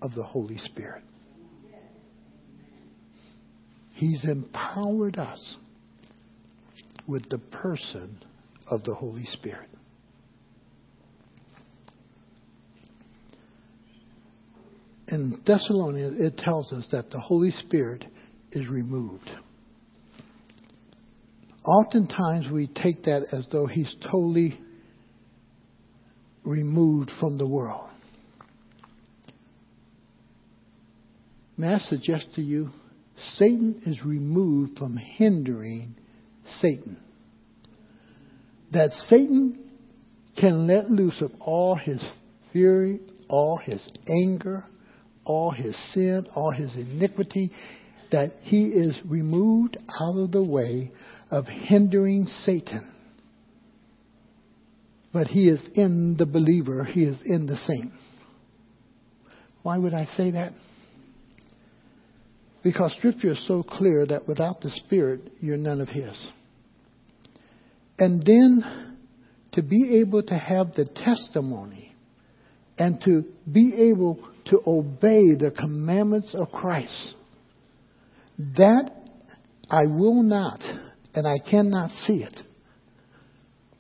[0.01, 1.03] of the Holy Spirit.
[3.93, 5.55] He's empowered us
[7.07, 8.17] with the person
[8.69, 9.69] of the Holy Spirit.
[15.11, 18.05] In Thessalonians, it tells us that the Holy Spirit
[18.51, 19.29] is removed.
[21.65, 24.59] Oftentimes we take that as though he's totally
[26.43, 27.89] removed from the world.
[31.57, 32.69] May I suggest to you
[33.33, 35.95] Satan is removed from hindering
[36.61, 36.97] Satan.
[38.71, 39.59] That Satan
[40.39, 42.01] can let loose of all his
[42.53, 44.63] fury, all his anger,
[45.29, 47.51] all his sin, all his iniquity,
[48.11, 50.91] that he is removed out of the way
[51.29, 52.91] of hindering Satan.
[55.13, 57.91] But he is in the believer, he is in the saint.
[59.61, 60.53] Why would I say that?
[62.63, 66.27] Because Scripture is so clear that without the Spirit, you're none of His.
[67.99, 68.97] And then
[69.51, 71.93] to be able to have the testimony
[72.77, 74.19] and to be able
[74.49, 77.13] to obey the commandments of Christ,
[78.57, 78.91] that
[79.69, 80.61] I will not,
[81.13, 82.41] and I cannot see it,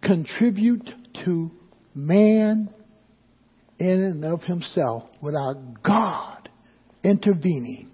[0.01, 0.89] contribute
[1.25, 1.51] to
[1.95, 2.69] man
[3.79, 6.49] in and of himself without God
[7.03, 7.89] intervening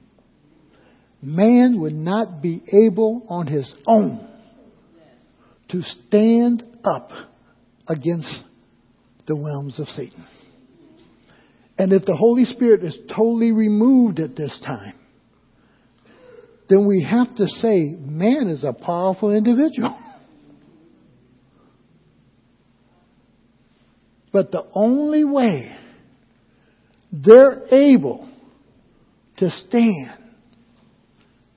[1.25, 4.27] man would not be able on his own
[5.69, 7.09] to stand up
[7.87, 8.31] against
[9.27, 10.23] the realms of Satan.
[11.77, 14.93] And if the Holy Spirit is totally removed at this time,
[16.69, 19.99] then we have to say man is a powerful individual.
[24.31, 25.73] But the only way
[27.09, 28.29] they're able
[29.37, 30.25] to stand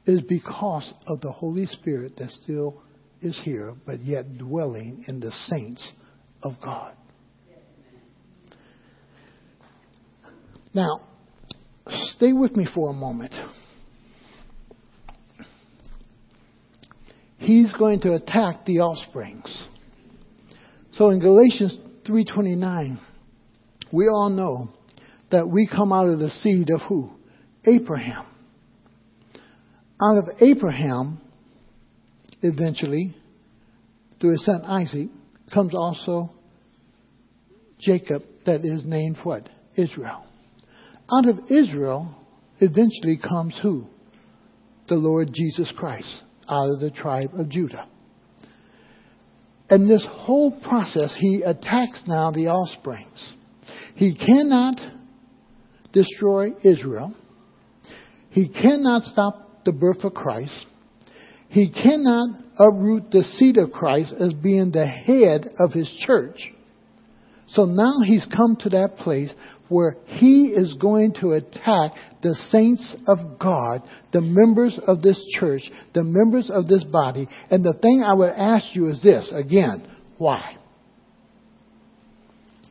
[0.07, 2.81] is because of the Holy Spirit that still
[3.21, 5.91] is here, but yet dwelling in the saints
[6.43, 6.95] of God.
[10.79, 11.01] Now,
[12.15, 13.35] stay with me for a moment.
[17.39, 19.65] He's going to attack the offsprings.
[20.93, 21.77] So in Galatians
[22.07, 22.99] 3:29,
[23.93, 24.69] we all know
[25.31, 27.11] that we come out of the seed of who?
[27.65, 28.25] Abraham
[30.01, 31.21] out of Abraham,
[32.43, 33.17] eventually,
[34.21, 35.09] through his son Isaac,
[35.53, 36.31] comes also
[37.81, 39.49] Jacob, that is named what?
[39.77, 40.28] Israel.
[41.11, 42.15] Out of Israel,
[42.61, 43.87] eventually comes who?
[44.89, 46.09] The Lord Jesus Christ,
[46.49, 47.89] out of the tribe of Judah.
[49.71, 53.35] And this whole process, he attacks now the offsprings.
[53.95, 54.77] He cannot
[55.93, 57.15] destroy Israel.
[58.31, 60.67] He cannot stop the birth of Christ.
[61.49, 66.53] He cannot uproot the seed of Christ as being the head of his church.
[67.49, 69.31] So now he's come to that place
[69.69, 71.93] where he is going to attack
[72.23, 75.63] the saints of God, the members of this church,
[75.95, 77.29] the members of this body.
[77.51, 80.57] And the thing I would ask you is this again, why?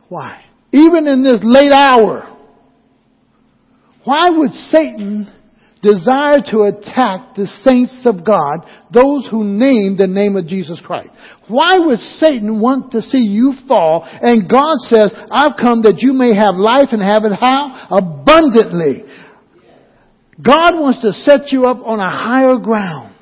[0.10, 0.44] Why?
[0.72, 2.34] Even in this late hour,
[4.08, 5.30] Why would Satan
[5.82, 11.10] desire to attack the saints of God, those who name the name of Jesus Christ.
[11.48, 14.04] Why would Satan want to see you fall?
[14.06, 17.88] And God says, I've come that you may have life and have it how?
[17.90, 19.04] Abundantly.
[20.44, 23.16] God wants to set you up on a higher ground.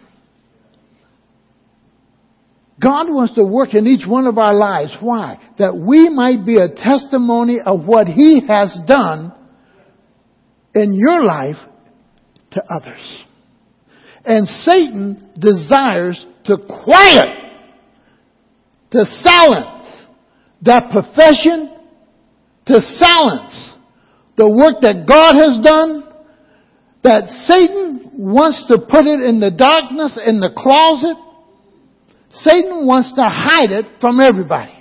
[2.81, 4.95] God wants to work in each one of our lives.
[4.99, 5.39] Why?
[5.57, 9.33] That we might be a testimony of what He has done
[10.73, 11.55] in your life
[12.55, 13.23] to others.
[14.25, 17.53] And Satan desires to quiet,
[18.91, 19.87] to silence
[20.63, 21.77] that profession,
[22.65, 23.75] to silence
[24.37, 26.03] the work that God has done,
[27.03, 31.17] that Satan wants to put it in the darkness, in the closet.
[32.31, 34.73] Satan wants to hide it from everybody.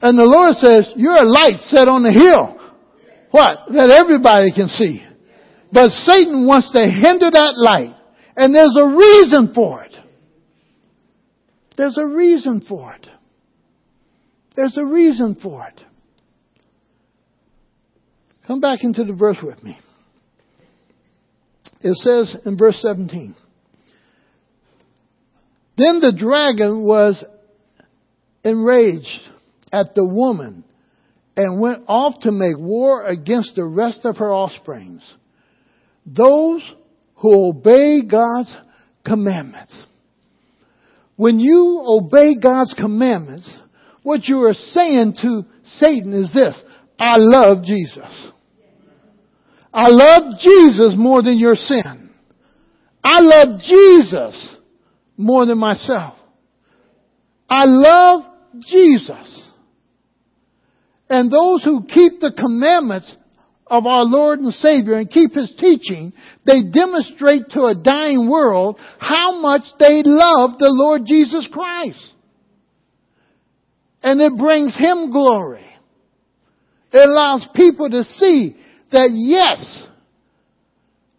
[0.00, 2.54] And the Lord says, you're a light set on the hill.
[3.32, 3.66] What?
[3.74, 5.07] That everybody can see.
[5.72, 7.94] But Satan wants to hinder that light.
[8.36, 9.94] And there's a reason for it.
[11.76, 13.08] There's a reason for it.
[14.54, 15.82] There's a reason for it.
[18.46, 19.78] Come back into the verse with me.
[21.80, 23.36] It says in verse 17,
[25.76, 27.22] Then the dragon was
[28.42, 29.28] enraged
[29.72, 30.64] at the woman
[31.36, 35.02] and went off to make war against the rest of her offsprings
[36.14, 36.62] those
[37.16, 38.54] who obey God's
[39.04, 39.74] commandments.
[41.16, 43.50] When you obey God's commandments,
[44.02, 46.54] what you are saying to Satan is this,
[46.98, 48.30] I love Jesus.
[49.72, 52.10] I love Jesus more than your sin.
[53.02, 54.56] I love Jesus
[55.16, 56.14] more than myself.
[57.50, 58.22] I love
[58.60, 59.42] Jesus.
[61.10, 63.14] And those who keep the commandments
[63.70, 66.12] of our Lord and Savior and keep His teaching,
[66.46, 72.04] they demonstrate to a dying world how much they love the Lord Jesus Christ.
[74.02, 75.64] And it brings Him glory.
[76.92, 78.56] It allows people to see
[78.92, 79.82] that yes,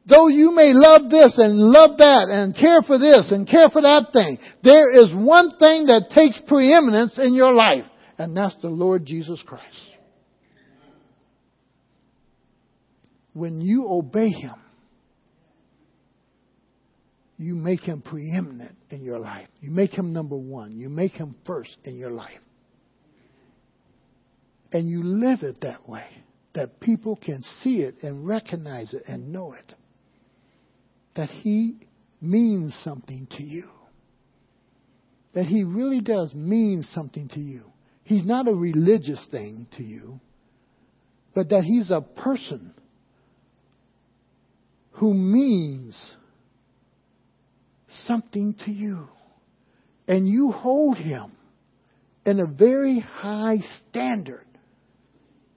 [0.07, 3.81] though you may love this and love that and care for this and care for
[3.81, 7.85] that thing, there is one thing that takes preeminence in your life,
[8.17, 9.88] and that's the Lord Jesus Christ.
[13.39, 14.55] When you obey Him,
[17.37, 19.47] you make Him preeminent in your life.
[19.61, 20.77] You make Him number one.
[20.77, 22.41] You make Him first in your life.
[24.73, 26.05] And you live it that way,
[26.53, 29.73] that people can see it and recognize it and know it.
[31.15, 31.77] That He
[32.21, 33.69] means something to you.
[35.33, 37.63] That He really does mean something to you.
[38.03, 40.19] He's not a religious thing to you,
[41.33, 42.73] but that He's a person
[44.99, 45.95] who means
[48.05, 49.07] something to you.
[50.09, 51.31] And you hold him
[52.25, 54.45] in a very high standard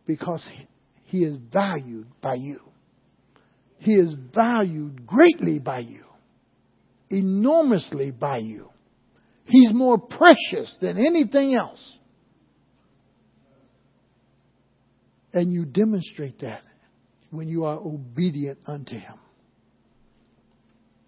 [0.06, 0.46] because
[1.04, 2.60] he is valued by you.
[3.78, 6.04] He is valued greatly by you,
[7.10, 8.70] enormously by you.
[9.46, 11.98] He's more precious than anything else.
[15.32, 16.62] And you demonstrate that
[17.30, 19.14] when you are obedient unto Him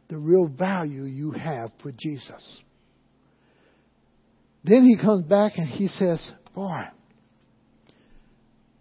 [0.08, 2.60] the real value you have for Jesus.
[4.62, 6.20] Then he comes back and he says,
[6.54, 6.84] Boy,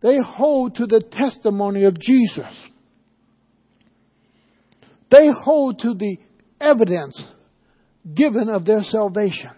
[0.02, 2.54] they hold to the testimony of Jesus.
[5.10, 6.18] They hold to the
[6.60, 7.22] evidence
[8.16, 9.52] given of their salvation.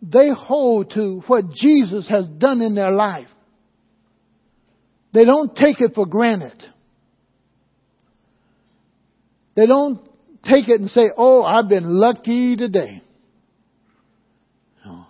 [0.00, 3.28] They hold to what Jesus has done in their life.
[5.12, 6.62] They don't take it for granted.
[9.54, 10.00] They don't
[10.44, 13.02] take it and say, oh, I've been lucky today.
[14.84, 15.06] No.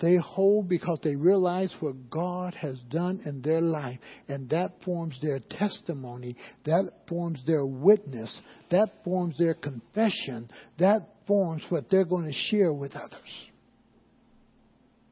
[0.00, 3.98] They hold because they realize what God has done in their life,
[4.28, 8.40] and that forms their testimony, that forms their witness,
[8.70, 13.48] that forms their confession, that forms what they're going to share with others.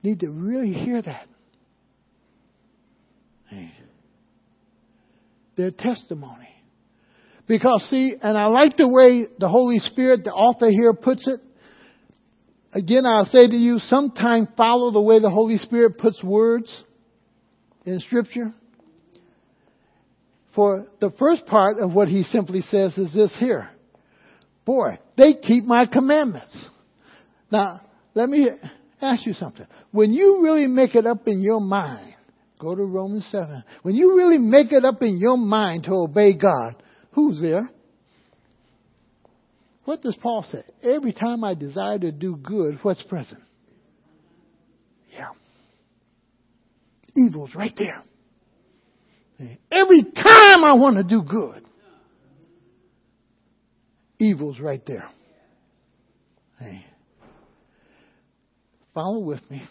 [0.03, 1.26] Need to really hear that.
[3.49, 3.72] Hey.
[5.57, 6.49] Their testimony.
[7.47, 11.40] Because see, and I like the way the Holy Spirit, the author here puts it.
[12.72, 16.82] Again, I'll say to you, sometimes follow the way the Holy Spirit puts words
[17.84, 18.53] in Scripture.
[20.55, 23.68] For the first part of what he simply says is this here.
[24.64, 26.64] Boy, they keep my commandments.
[27.51, 27.82] Now,
[28.14, 28.49] let me
[29.01, 29.66] ask you something.
[29.92, 32.14] When you really make it up in your mind
[32.64, 33.62] Go to Romans 7.
[33.82, 36.76] When you really make it up in your mind to obey God,
[37.14, 37.70] who's there?
[39.84, 40.62] What does Paul say?
[40.82, 43.40] Every time I desire to do good, what's present?
[45.12, 45.30] Yeah.
[47.16, 48.02] Evil's right there.
[49.70, 51.64] Every time I want to do good,
[54.18, 55.08] evil's right there.
[56.58, 56.86] Hey.
[58.94, 59.62] Follow with me.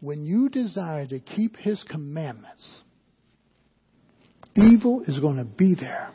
[0.00, 2.64] When you desire to keep his commandments,
[4.58, 6.10] evil is going to be there.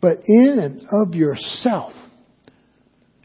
[0.00, 1.92] But in and of yourself,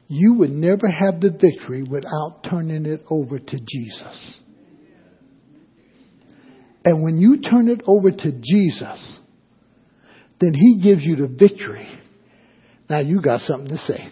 [0.07, 4.39] you would never have the victory without turning it over to Jesus.
[6.85, 9.19] And when you turn it over to Jesus,
[10.41, 11.87] then He gives you the victory.
[12.89, 14.07] Now you got something to say.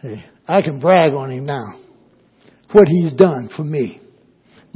[0.00, 1.78] Hey, I can brag on Him now.
[2.72, 4.00] What He's done for me.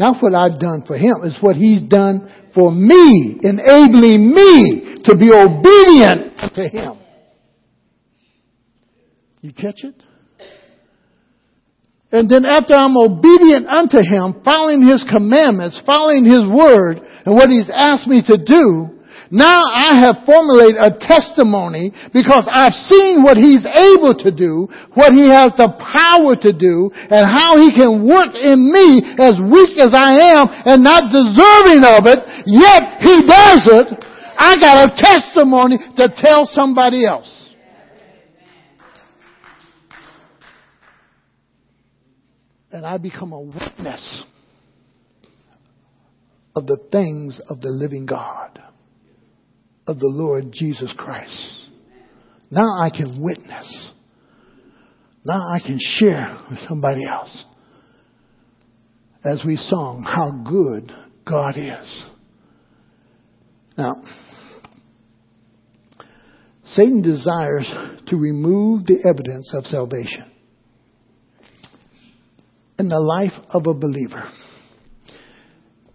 [0.01, 5.15] Not what I've done for Him, it's what He's done for me, enabling me to
[5.15, 6.99] be obedient to Him.
[9.43, 10.03] You catch it?
[12.11, 17.51] And then after I'm obedient unto Him, following His commandments, following His word, and what
[17.51, 19.00] He's asked me to do,
[19.31, 25.15] now I have formulated a testimony because I've seen what He's able to do, what
[25.15, 29.79] He has the power to do, and how He can work in me as weak
[29.79, 33.89] as I am and not deserving of it, yet He does it.
[34.37, 37.41] I got a testimony to tell somebody else.
[42.73, 44.23] and I become a witness
[46.55, 48.63] of the things of the living God,
[49.91, 51.37] of the Lord Jesus Christ.
[52.49, 53.93] Now I can witness.
[55.25, 57.45] Now I can share with somebody else.
[59.25, 60.93] As we sung, how good
[61.29, 62.05] God is.
[63.77, 63.97] Now,
[66.67, 67.69] Satan desires
[68.07, 70.31] to remove the evidence of salvation
[72.79, 74.31] in the life of a believer.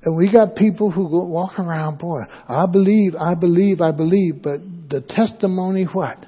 [0.05, 4.43] And we got people who go walk around, boy, I believe, I believe, I believe,
[4.43, 6.23] but the testimony, what?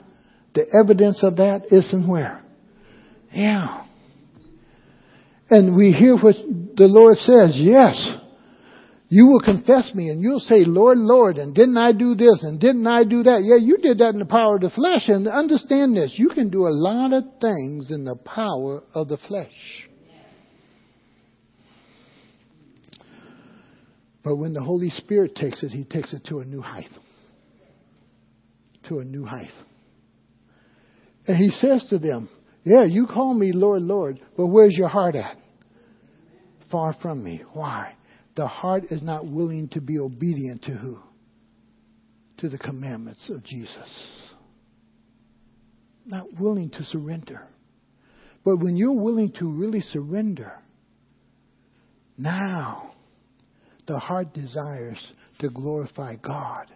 [0.56, 2.42] The evidence of that isn't where?
[3.32, 3.86] Yeah.
[5.52, 6.36] And we hear what
[6.76, 8.16] the Lord says, yes.
[9.10, 12.60] You will confess me and you'll say, Lord, Lord, and didn't I do this and
[12.60, 13.42] didn't I do that?
[13.44, 15.04] Yeah, you did that in the power of the flesh.
[15.08, 19.18] And understand this, you can do a lot of things in the power of the
[19.28, 19.87] flesh.
[24.28, 26.90] But when the Holy Spirit takes it, He takes it to a new height.
[28.90, 29.54] To a new height.
[31.26, 32.28] And He says to them,
[32.66, 35.38] Yeah, you call me Lord, Lord, but where's your heart at?
[36.70, 37.42] Far from me.
[37.54, 37.96] Why?
[38.36, 41.00] The heart is not willing to be obedient to who?
[42.40, 43.90] To the commandments of Jesus.
[46.06, 47.48] Not willing to surrender.
[48.44, 50.52] But when you're willing to really surrender,
[52.18, 52.92] now
[53.88, 55.00] the heart desires
[55.40, 56.68] to glorify God.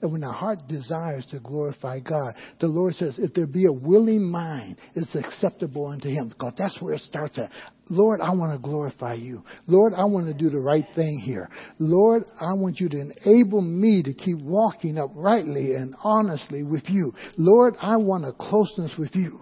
[0.00, 3.72] And when the heart desires to glorify God, the Lord says, if there be a
[3.72, 6.28] willing mind, it's acceptable unto Him.
[6.28, 7.50] Because that's where it starts at.
[7.90, 9.42] Lord, I want to glorify you.
[9.66, 11.50] Lord, I want to do the right thing here.
[11.80, 17.12] Lord, I want you to enable me to keep walking uprightly and honestly with you.
[17.36, 19.40] Lord, I want a closeness with you.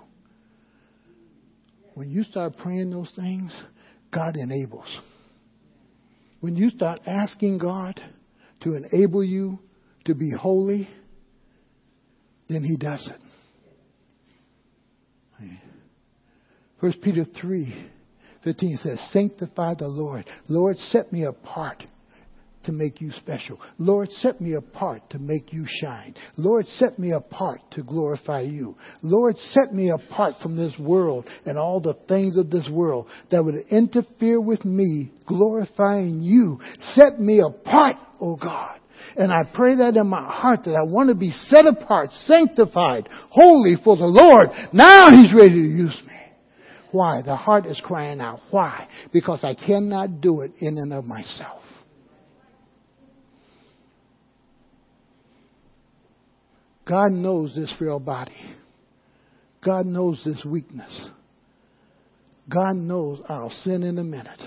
[1.95, 3.53] When you start praying those things,
[4.11, 4.87] God enables.
[6.47, 8.01] When you start asking God
[8.61, 9.59] to enable you
[10.05, 10.89] to be holy,
[12.49, 13.11] then He does
[15.41, 15.59] it.
[16.81, 17.89] First Peter 3
[18.45, 20.31] 15 says, Sanctify the Lord.
[20.49, 21.85] Lord, set me apart
[22.67, 23.59] to make you special.
[23.79, 26.15] Lord, set me apart to make you shine.
[26.37, 28.77] Lord, set me apart to glorify you.
[29.03, 33.45] Lord, set me apart from this world and all the things of this world that
[33.45, 36.61] would interfere with me glorifying you.
[36.95, 38.81] Set me apart, O oh God.
[39.17, 43.09] And I pray that in my heart that I want to be set apart, sanctified,
[43.31, 44.49] holy for the Lord.
[44.73, 46.13] Now He's ready to use me.
[46.93, 47.23] Why?
[47.23, 48.41] The heart is crying out.
[48.51, 48.89] Why?
[49.13, 51.63] Because I cannot do it in and of myself.
[56.87, 58.37] God knows this frail body.
[59.65, 61.09] God knows this weakness.
[62.49, 64.41] God knows I'll sin in a minute.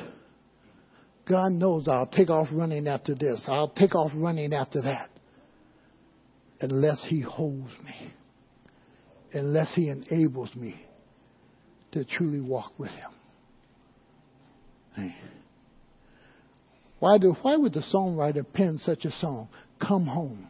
[1.28, 3.44] God knows I'll take off running after this.
[3.48, 5.10] I'll take off running after that.
[6.62, 8.14] Unless He holds me.
[9.34, 10.82] Unless He enables me
[11.92, 13.12] to truly walk with Him.
[17.00, 19.50] Why do why would the songwriter pen such a song?
[19.80, 20.48] Come home.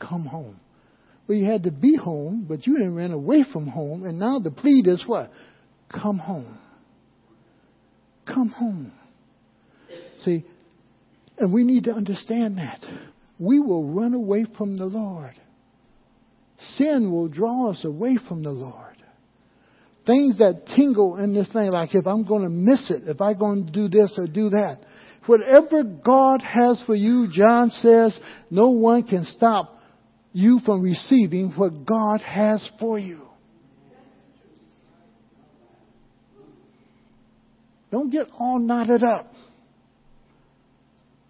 [0.00, 0.58] Come home.
[1.26, 4.38] Well, you had to be home, but you didn't run away from home, and now
[4.38, 5.30] the plea is what?
[5.88, 6.58] Come home.
[8.26, 8.92] Come home.
[10.24, 10.44] See,
[11.38, 12.84] and we need to understand that.
[13.38, 15.34] We will run away from the Lord.
[16.76, 19.02] Sin will draw us away from the Lord.
[20.06, 23.38] Things that tingle in this thing, like if I'm going to miss it, if I'm
[23.38, 24.78] going to do this or do that.
[25.26, 28.18] Whatever God has for you, John says,
[28.50, 29.73] no one can stop
[30.34, 33.22] you from receiving what God has for you.
[37.90, 39.32] Don't get all knotted up.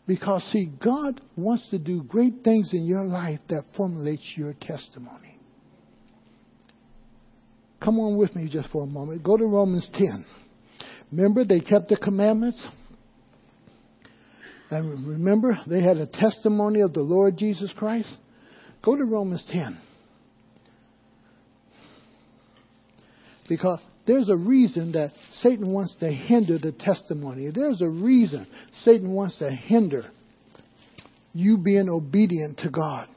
[0.06, 5.38] Because, see, God wants to do great things in your life that formulates your testimony.
[7.82, 9.22] Come on with me just for a moment.
[9.22, 10.24] Go to Romans 10.
[11.12, 12.66] Remember, they kept the commandments?
[14.70, 18.08] And remember, they had a testimony of the Lord Jesus Christ?
[18.84, 19.78] Go to Romans 10.
[23.48, 27.50] Because there's a reason that Satan wants to hinder the testimony.
[27.50, 28.46] There's a reason
[28.82, 30.04] Satan wants to hinder
[31.32, 33.08] you being obedient to God.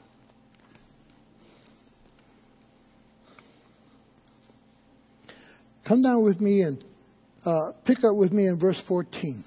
[5.86, 6.84] Come down with me and
[7.44, 9.44] uh, pick up with me in verse 14.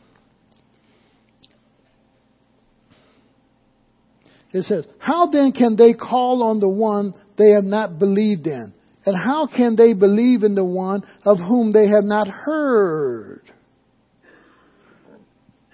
[4.54, 8.74] It says, How then can they call on the one they have not believed in?
[9.06, 13.42] And how can they believe in the one of whom they have not heard?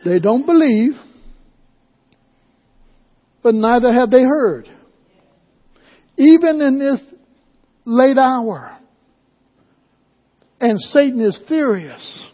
[0.06, 0.94] They don't believe,
[3.44, 4.70] but neither have they heard.
[6.18, 7.02] Even in this
[7.84, 8.78] late hour,
[10.60, 12.26] and Satan is furious.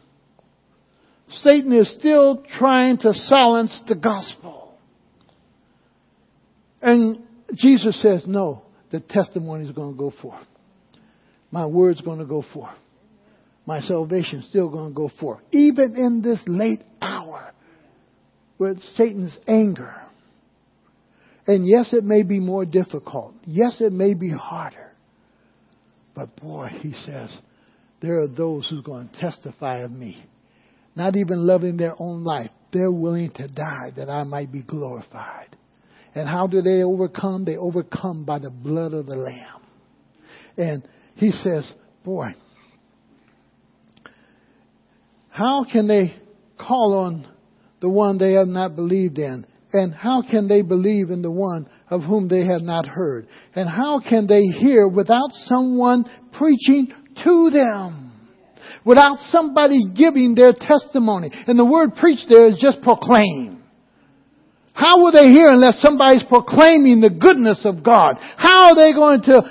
[1.29, 4.52] Satan is still trying to silence the gospel.
[6.83, 7.23] And
[7.55, 10.45] Jesus says, no, the testimony is going to go forth.
[11.49, 12.75] My word's going to go forth.
[13.65, 15.39] My salvation's still going to go forth.
[15.51, 17.53] Even in this late hour
[18.59, 19.95] with Satan's anger.
[21.47, 23.33] And yes, it may be more difficult.
[23.45, 24.91] Yes, it may be harder.
[26.13, 27.35] But boy, he says,
[28.01, 30.23] there are those who's going to testify of me.
[30.95, 32.51] Not even loving their own life.
[32.73, 35.55] They're willing to die that I might be glorified.
[36.15, 37.45] And how do they overcome?
[37.45, 39.61] They overcome by the blood of the Lamb.
[40.57, 41.71] And he says,
[42.03, 42.35] boy,
[45.29, 46.15] how can they
[46.59, 47.27] call on
[47.81, 49.45] the one they have not believed in?
[49.73, 53.27] And how can they believe in the one of whom they have not heard?
[53.55, 56.93] And how can they hear without someone preaching
[57.23, 58.11] to them?
[58.85, 61.31] Without somebody giving their testimony.
[61.47, 63.62] And the word preach there is just proclaim.
[64.73, 68.17] How will they hear unless somebody's proclaiming the goodness of God?
[68.37, 69.45] How are they going to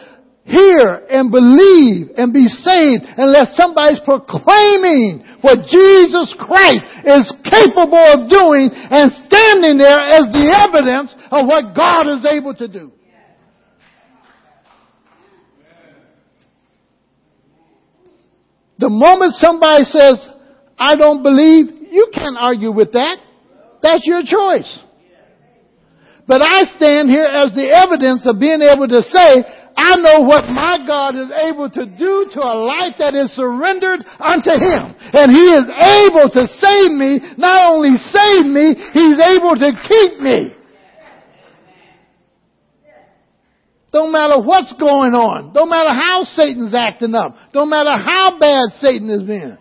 [0.44, 8.26] hear and believe and be saved unless somebody's proclaiming what Jesus Christ is capable of
[8.26, 12.92] doing and standing there as the evidence of what God is able to do.
[18.78, 20.18] The moment somebody says,
[20.76, 23.18] I don't believe, you can't argue with that.
[23.80, 24.80] That's your choice.
[26.26, 29.42] But I stand here as the evidence of being able to say,
[29.76, 34.04] I know what my God is able to do to a life that is surrendered
[34.20, 34.94] unto Him.
[35.16, 40.20] And He is able to save me, not only save me, He's able to keep
[40.20, 40.54] me.
[43.92, 45.52] Don't matter what's going on.
[45.52, 47.36] Don't matter how Satan's acting up.
[47.52, 49.58] Don't matter how bad Satan has been.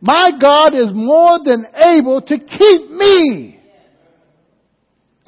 [0.00, 3.57] My God is more than able to keep me.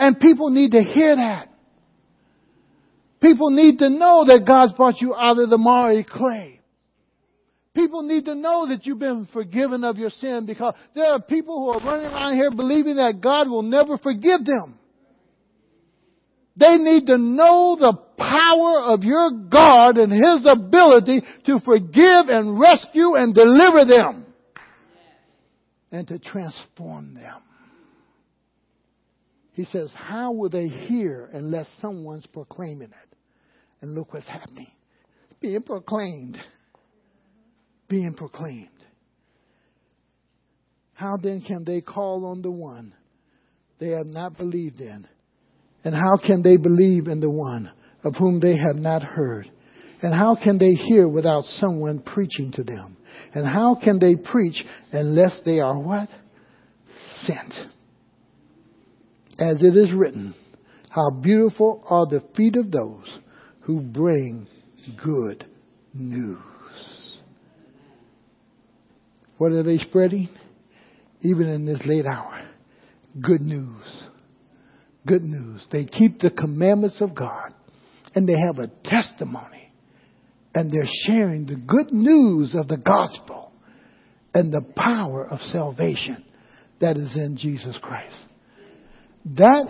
[0.01, 1.49] And people need to hear that.
[3.21, 6.63] People need to know that God's brought you out of the miry clay.
[7.75, 11.59] People need to know that you've been forgiven of your sin because there are people
[11.59, 14.79] who are running around here believing that God will never forgive them.
[16.57, 22.59] They need to know the power of your God and His ability to forgive and
[22.59, 24.33] rescue and deliver them
[25.93, 27.43] and to transform them.
[29.53, 33.17] He says, How will they hear unless someone's proclaiming it?
[33.81, 34.71] And look what's happening.
[35.25, 36.39] It's being proclaimed.
[37.89, 38.69] Being proclaimed.
[40.95, 42.95] How then can they call on the one
[43.79, 45.07] they have not believed in?
[45.83, 47.73] And how can they believe in the one
[48.05, 49.51] of whom they have not heard?
[50.03, 52.97] And how can they hear without someone preaching to them?
[53.35, 56.09] And how can they preach unless they are what?
[57.23, 57.55] Sent.
[59.41, 60.35] As it is written,
[60.91, 63.19] how beautiful are the feet of those
[63.63, 64.47] who bring
[65.03, 65.47] good
[65.95, 66.39] news.
[69.39, 70.29] What are they spreading?
[71.23, 72.47] Even in this late hour.
[73.21, 74.05] Good news.
[75.07, 75.67] Good news.
[75.73, 77.55] They keep the commandments of God
[78.15, 79.73] and they have a testimony
[80.55, 83.53] and they're sharing the good news of the gospel
[84.35, 86.25] and the power of salvation
[86.81, 88.15] that is in Jesus Christ.
[89.25, 89.67] That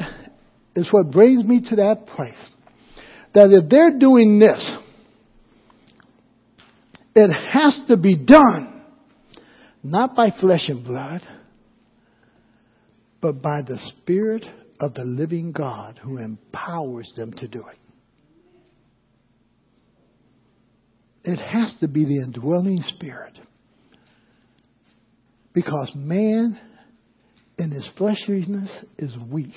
[0.77, 2.35] is what brings me to that place.
[3.35, 4.71] That if they're doing this,
[7.15, 8.83] it has to be done
[9.83, 11.23] not by flesh and blood,
[13.21, 14.45] but by the Spirit
[14.81, 17.79] of the living God who empowers them to do it.
[21.23, 23.39] It has to be the indwelling Spirit.
[25.53, 26.59] Because man
[27.61, 29.55] in his fleshliness is weak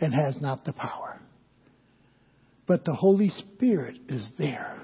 [0.00, 1.20] and has not the power.
[2.66, 4.78] But the Holy Spirit is there,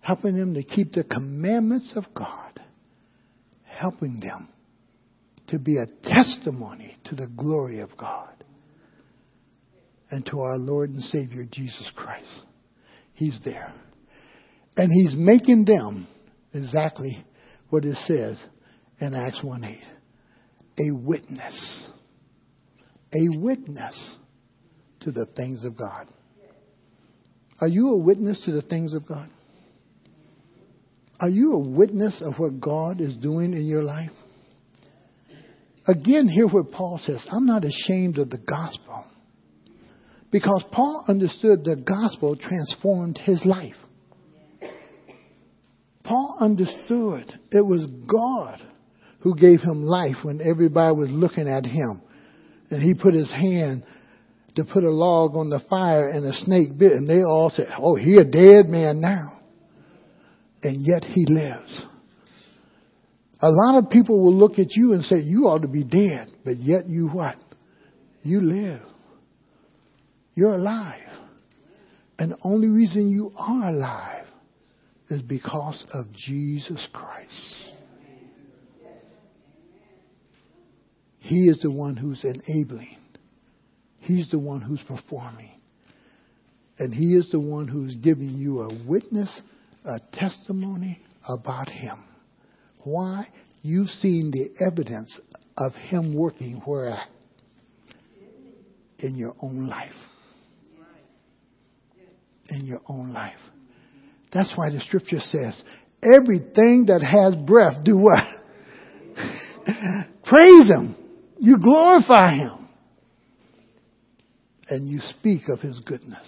[0.00, 2.60] helping them to keep the commandments of God,
[3.62, 4.48] helping them
[5.46, 8.32] to be a testimony to the glory of God
[10.10, 12.26] and to our Lord and Savior Jesus Christ.
[13.12, 13.72] He's there.
[14.76, 16.08] And He's making them
[16.52, 17.24] exactly
[17.70, 18.42] what it says
[19.00, 19.93] in Acts 1 8
[20.78, 21.84] a witness
[23.14, 23.94] a witness
[25.00, 26.06] to the things of God.
[27.60, 29.28] Are you a witness to the things of God?
[31.20, 34.10] Are you a witness of what God is doing in your life?
[35.86, 39.04] Again, hear what Paul says I'm not ashamed of the gospel.
[40.32, 43.76] Because Paul understood the gospel transformed his life.
[46.02, 48.60] Paul understood it was God
[49.24, 52.02] who gave him life when everybody was looking at him
[52.70, 53.82] and he put his hand
[54.54, 57.68] to put a log on the fire and a snake bit and they all said,
[57.78, 59.40] oh, he a dead man now.
[60.62, 61.82] And yet he lives.
[63.40, 66.30] A lot of people will look at you and say, you ought to be dead,
[66.44, 67.36] but yet you what?
[68.22, 68.82] You live.
[70.34, 71.00] You're alive.
[72.18, 74.26] And the only reason you are alive
[75.08, 77.30] is because of Jesus Christ.
[81.24, 82.98] He is the one who's enabling.
[84.00, 85.52] He's the one who's performing.
[86.78, 89.30] And He is the one who's giving you a witness,
[89.86, 92.04] a testimony about Him.
[92.82, 93.26] Why?
[93.62, 95.18] You've seen the evidence
[95.56, 97.00] of Him working where?
[98.98, 99.92] In your own life.
[102.50, 103.40] In your own life.
[104.30, 105.58] That's why the scripture says,
[106.02, 108.24] everything that has breath, do what?
[110.24, 110.96] Praise Him.
[111.44, 112.68] You glorify Him.
[114.70, 116.26] And you speak of His goodness.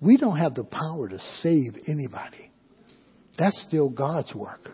[0.00, 2.52] We don't have the power to save anybody.
[3.36, 4.70] That's still God's work.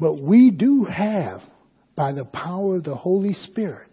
[0.00, 1.42] But we do have,
[1.94, 3.88] by the power of the Holy Spirit,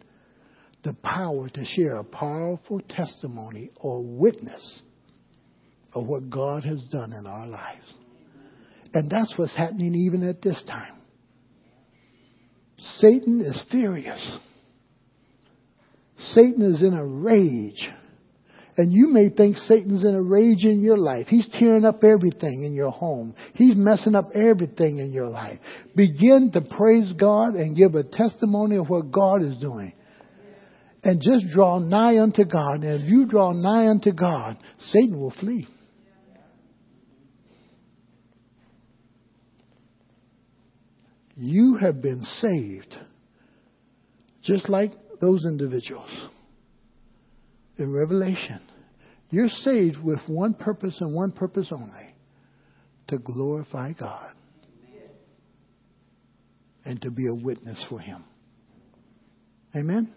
[0.86, 4.82] the power to share a powerful testimony or witness
[5.94, 7.94] of what God has done in our lives.
[8.94, 11.01] And that's what's happening even at this time.
[12.98, 14.38] Satan is furious.
[16.34, 17.90] Satan is in a rage.
[18.78, 21.28] And you may think Satan's in a rage in your life.
[21.28, 23.36] He's tearing up everything in your home.
[23.54, 25.60] He's messing up everything in your life.
[25.96, 29.94] Begin to praise God and give a testimony of what God is doing.
[31.04, 32.84] And just draw nigh unto God.
[32.84, 35.68] And if you draw nigh unto God, Satan will flee.
[41.36, 42.96] You have been saved
[44.44, 46.10] just like those individuals
[47.78, 48.60] in Revelation.
[49.30, 52.16] You're saved with one purpose and one purpose only
[53.08, 54.32] to glorify God
[56.84, 58.24] and to be a witness for Him.
[59.76, 60.14] Amen?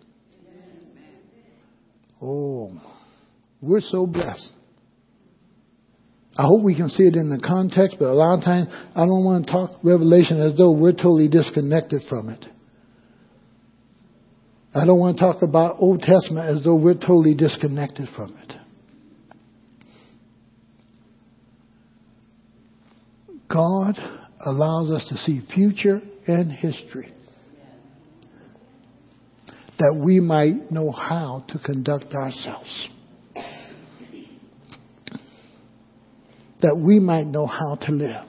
[2.20, 2.72] Oh,
[3.60, 4.52] we're so blessed.
[6.36, 9.06] I hope we can see it in the context, but a lot of times I
[9.06, 12.44] don't want to talk Revelation as though we're totally disconnected from it.
[14.74, 18.52] I don't want to talk about Old Testament as though we're totally disconnected from it.
[23.48, 23.94] God
[24.44, 27.12] allows us to see future and history
[29.78, 32.88] that we might know how to conduct ourselves.
[36.64, 38.24] That we might know how to live.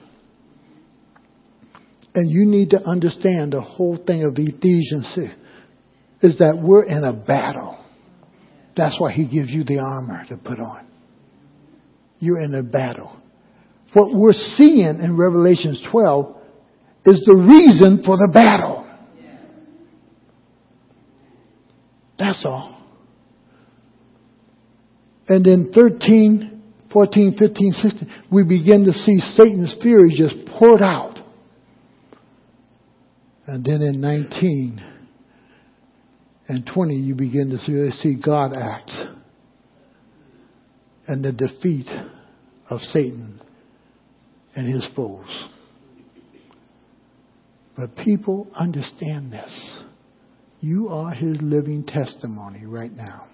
[2.14, 5.18] And you need to understand the whole thing of Ephesians
[6.20, 7.82] is that we're in a battle.
[8.76, 10.86] That's why he gives you the armor to put on.
[12.18, 13.16] You're in a battle.
[13.94, 16.36] What we're seeing in Revelations 12
[17.06, 18.86] is the reason for the battle.
[22.18, 22.82] That's all.
[25.26, 26.55] And in 13,
[26.92, 31.18] 14, 15, 16, we begin to see Satan's fury just poured out.
[33.46, 34.82] And then in 19
[36.48, 38.90] and 20, you begin to see, see God act
[41.06, 41.88] and the defeat
[42.68, 43.40] of Satan
[44.54, 45.46] and his foes.
[47.76, 49.82] But people understand this.
[50.60, 53.28] You are his living testimony right now.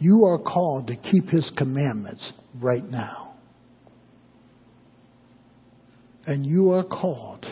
[0.00, 3.34] You are called to keep his commandments right now.
[6.26, 7.44] And you are called,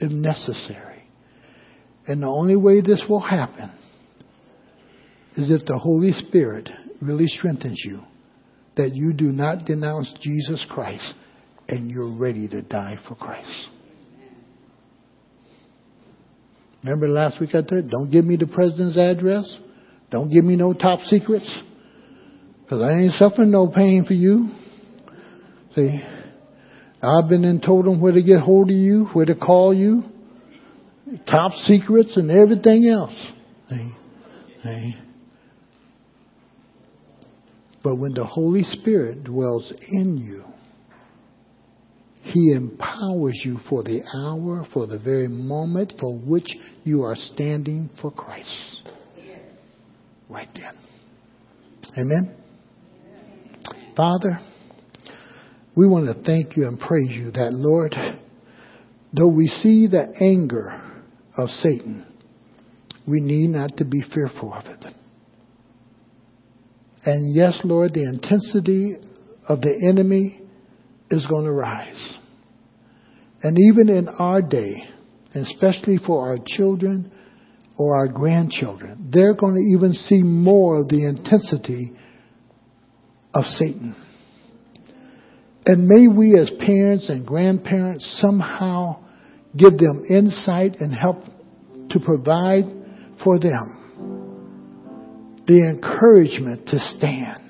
[0.00, 1.04] if necessary.
[2.08, 3.70] And the only way this will happen
[5.36, 6.68] is if the Holy Spirit
[7.00, 8.00] really strengthens you,
[8.76, 11.14] that you do not denounce Jesus Christ
[11.68, 13.68] and you're ready to die for Christ.
[16.82, 19.60] Remember last week I said, don't give me the president's address.
[20.10, 21.62] Don't give me no top secrets.
[22.62, 24.50] Because I ain't suffering no pain for you.
[25.74, 26.00] See,
[27.02, 30.04] I've been and told them where to get hold of you, where to call you,
[31.28, 33.14] top secrets and everything else.
[33.68, 33.92] See,
[34.62, 34.94] see.
[37.82, 40.44] But when the Holy Spirit dwells in you,
[42.22, 47.90] he empowers you for the hour, for the very moment for which you are standing
[48.00, 48.88] for Christ.
[50.28, 50.78] Right then.
[51.98, 52.41] Amen.
[53.96, 54.40] Father,
[55.74, 57.94] we want to thank you and praise you that, Lord,
[59.12, 60.80] though we see the anger
[61.36, 62.06] of Satan,
[63.06, 64.94] we need not to be fearful of it.
[67.04, 68.94] And yes, Lord, the intensity
[69.48, 70.40] of the enemy
[71.10, 72.16] is going to rise.
[73.42, 74.84] And even in our day,
[75.34, 77.10] especially for our children
[77.76, 81.92] or our grandchildren, they're going to even see more of the intensity
[83.34, 83.96] of Satan.
[85.64, 89.04] And may we as parents and grandparents somehow
[89.56, 91.18] give them insight and help
[91.90, 92.64] to provide
[93.22, 93.78] for them
[95.46, 97.42] the encouragement to stand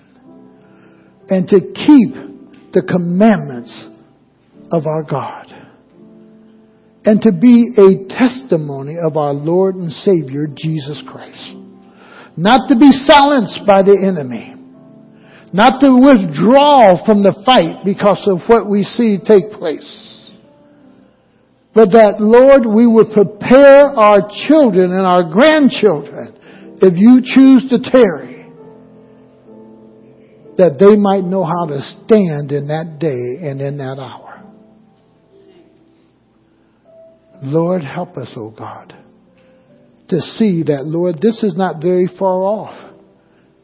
[1.28, 3.87] and to keep the commandments
[4.70, 5.47] of our God
[7.05, 11.55] and to be a testimony of our Lord and Savior Jesus Christ.
[12.37, 14.55] Not to be silenced by the enemy.
[15.53, 20.00] Not to withdraw from the fight because of what we see take place.
[21.74, 26.38] But that, Lord, we would prepare our children and our grandchildren
[26.82, 28.50] if you choose to tarry,
[30.59, 34.42] that they might know how to stand in that day and in that hour.
[37.42, 38.96] Lord, help us, O oh God,
[40.09, 42.94] to see that, Lord, this is not very far off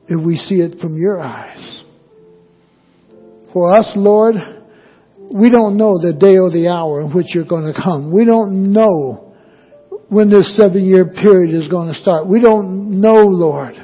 [0.09, 1.78] if we see it from your eyes.
[3.53, 4.35] For us, Lord,
[5.33, 8.13] we don't know the day or the hour in which you're going to come.
[8.13, 9.35] We don't know
[10.09, 12.27] when this seven year period is going to start.
[12.27, 13.77] We don't know, Lord,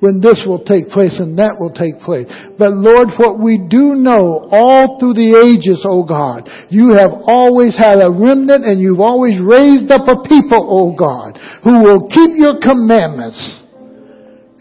[0.00, 2.28] when this will take place and that will take place.
[2.58, 7.12] But Lord, what we do know all through the ages, O oh God, you have
[7.28, 11.84] always had a remnant and you've always raised up a people, O oh God, who
[11.84, 13.40] will keep your commandments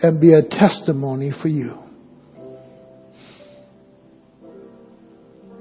[0.04, 1.89] and be a testimony for you.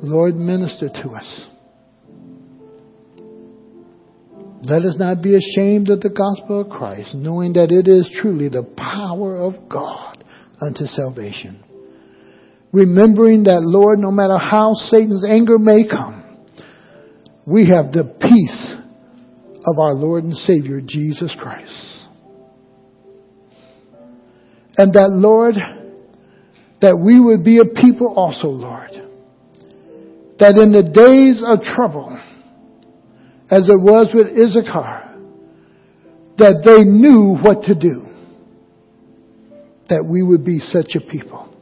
[0.03, 1.46] Lord, minister to us.
[4.62, 8.49] Let us not be ashamed of the gospel of Christ, knowing that it is truly
[8.49, 10.24] the power of God
[10.61, 11.62] unto salvation.
[12.72, 16.44] Remembering that, Lord, no matter how Satan's anger may come,
[17.46, 18.74] we have the peace
[19.64, 22.07] of our Lord and Savior, Jesus Christ.
[24.76, 25.55] And that, Lord,
[26.82, 28.90] that we would be a people also, Lord,
[30.39, 32.18] that in the days of trouble,
[33.51, 35.05] as it was with Issachar,
[36.39, 38.07] that they knew what to do,
[39.89, 41.53] that we would be such a people,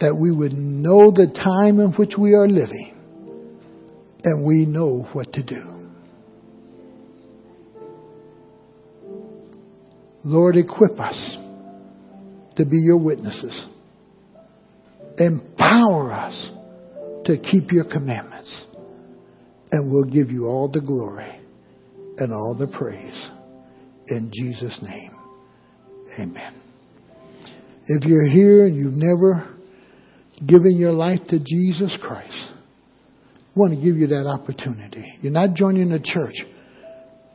[0.00, 2.94] that we would know the time in which we are living,
[4.24, 5.62] and we know what to do.
[10.24, 11.36] Lord, equip us
[12.56, 13.66] to be your witnesses.
[15.18, 16.50] Empower us
[17.24, 18.62] to keep your commandments
[19.72, 21.40] and we'll give you all the glory
[22.18, 23.30] and all the praise.
[24.08, 25.10] in Jesus' name.
[26.20, 26.54] Amen.
[27.88, 29.52] If you're here and you've never
[30.46, 32.52] given your life to Jesus Christ,
[33.34, 35.18] I want to give you that opportunity.
[35.22, 36.34] You're not joining a church.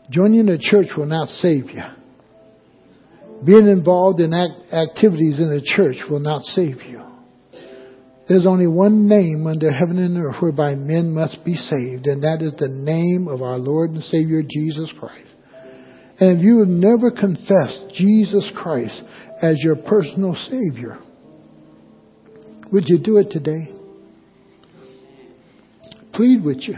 [0.09, 1.83] Joining a church will not save you.
[3.45, 7.01] Being involved in act- activities in the church will not save you.
[8.31, 12.41] There's only one name under heaven and earth whereby men must be saved, and that
[12.41, 15.27] is the name of our Lord and Savior Jesus Christ.
[16.17, 19.03] And if you have never confessed Jesus Christ
[19.41, 20.99] as your personal Savior,
[22.71, 23.73] would you do it today?
[26.13, 26.77] Plead with you.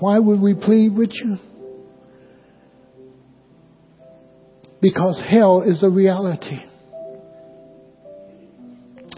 [0.00, 1.38] Why would we plead with you?
[4.82, 6.58] Because hell is a reality.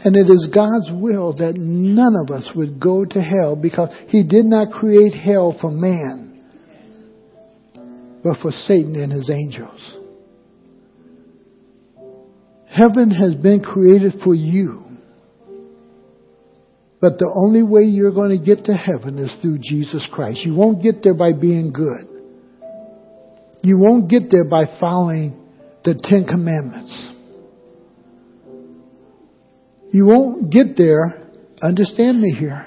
[0.04, 4.24] And it is God's will that none of us would go to hell because He
[4.24, 6.32] did not create hell for man
[8.22, 9.96] but for Satan and his angels.
[12.68, 14.84] Heaven has been created for you.
[17.00, 20.40] But the only way you're going to get to heaven is through Jesus Christ.
[20.44, 22.08] You won't get there by being good.
[23.62, 25.36] You won't get there by following
[25.84, 27.11] the Ten Commandments.
[29.92, 31.22] You won't get there,
[31.60, 32.66] understand me here,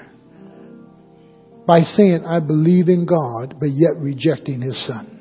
[1.66, 5.12] by saying, I believe in God, but yet rejecting His Son.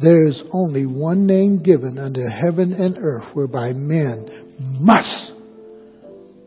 [0.00, 5.32] There is only one name given under heaven and earth whereby men must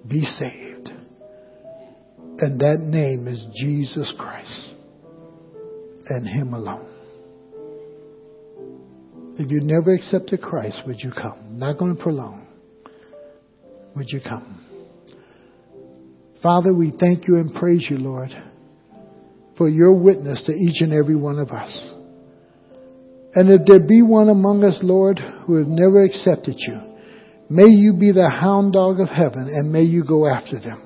[0.10, 0.90] be saved.
[2.40, 4.72] And that name is Jesus Christ
[6.08, 6.97] and Him alone.
[9.40, 11.60] If you never accepted Christ, would you come?
[11.60, 12.48] Not going to prolong.
[13.96, 14.64] Would you come?
[16.42, 18.30] Father, we thank you and praise you, Lord,
[19.58, 21.70] for your witness to each and every one of us.
[23.36, 26.82] And if there be one among us, Lord, who have never accepted you,
[27.50, 30.84] may you be the hound dog of heaven and may you go after them.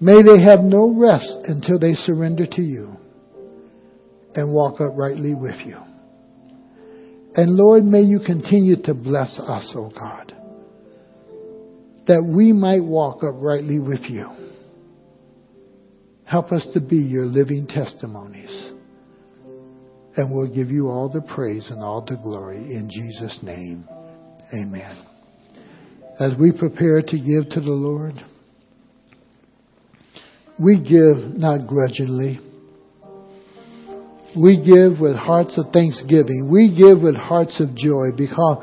[0.00, 2.96] May they have no rest until they surrender to you
[4.34, 5.78] and walk uprightly with you.
[7.36, 10.34] And Lord, may you continue to bless us, O oh God,
[12.08, 14.28] that we might walk uprightly with you.
[16.24, 18.72] Help us to be your living testimonies
[20.16, 23.86] and we'll give you all the praise and all the glory in Jesus' name.
[24.52, 25.04] Amen.
[26.18, 28.14] As we prepare to give to the Lord,
[30.58, 32.40] we give not grudgingly.
[34.36, 36.48] We give with hearts of thanksgiving.
[36.50, 38.62] We give with hearts of joy because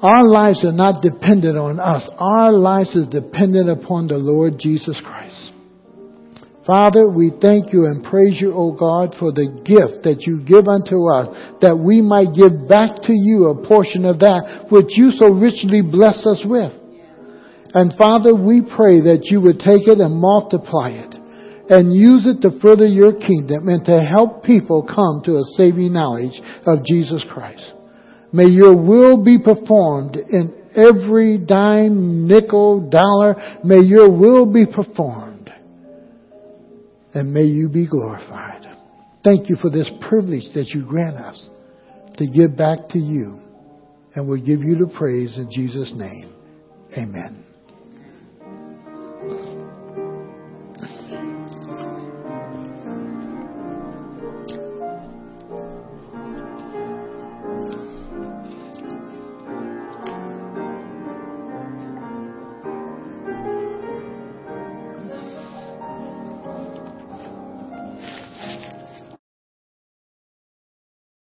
[0.00, 2.08] our lives are not dependent on us.
[2.18, 5.52] Our lives is dependent upon the Lord Jesus Christ.
[6.64, 10.68] Father, we thank you and praise you, O God, for the gift that you give
[10.68, 15.10] unto us, that we might give back to you a portion of that which you
[15.10, 16.72] so richly bless us with.
[17.74, 21.17] And Father, we pray that you would take it and multiply it
[21.68, 25.92] and use it to further your kingdom and to help people come to a saving
[25.92, 27.74] knowledge of Jesus Christ.
[28.32, 33.60] May your will be performed in every dime, nickel, dollar.
[33.64, 35.38] May your will be performed
[37.14, 38.64] and may you be glorified.
[39.24, 41.48] Thank you for this privilege that you grant us
[42.16, 43.40] to give back to you.
[44.14, 46.32] And we'll give you the praise in Jesus' name.
[46.96, 47.47] Amen.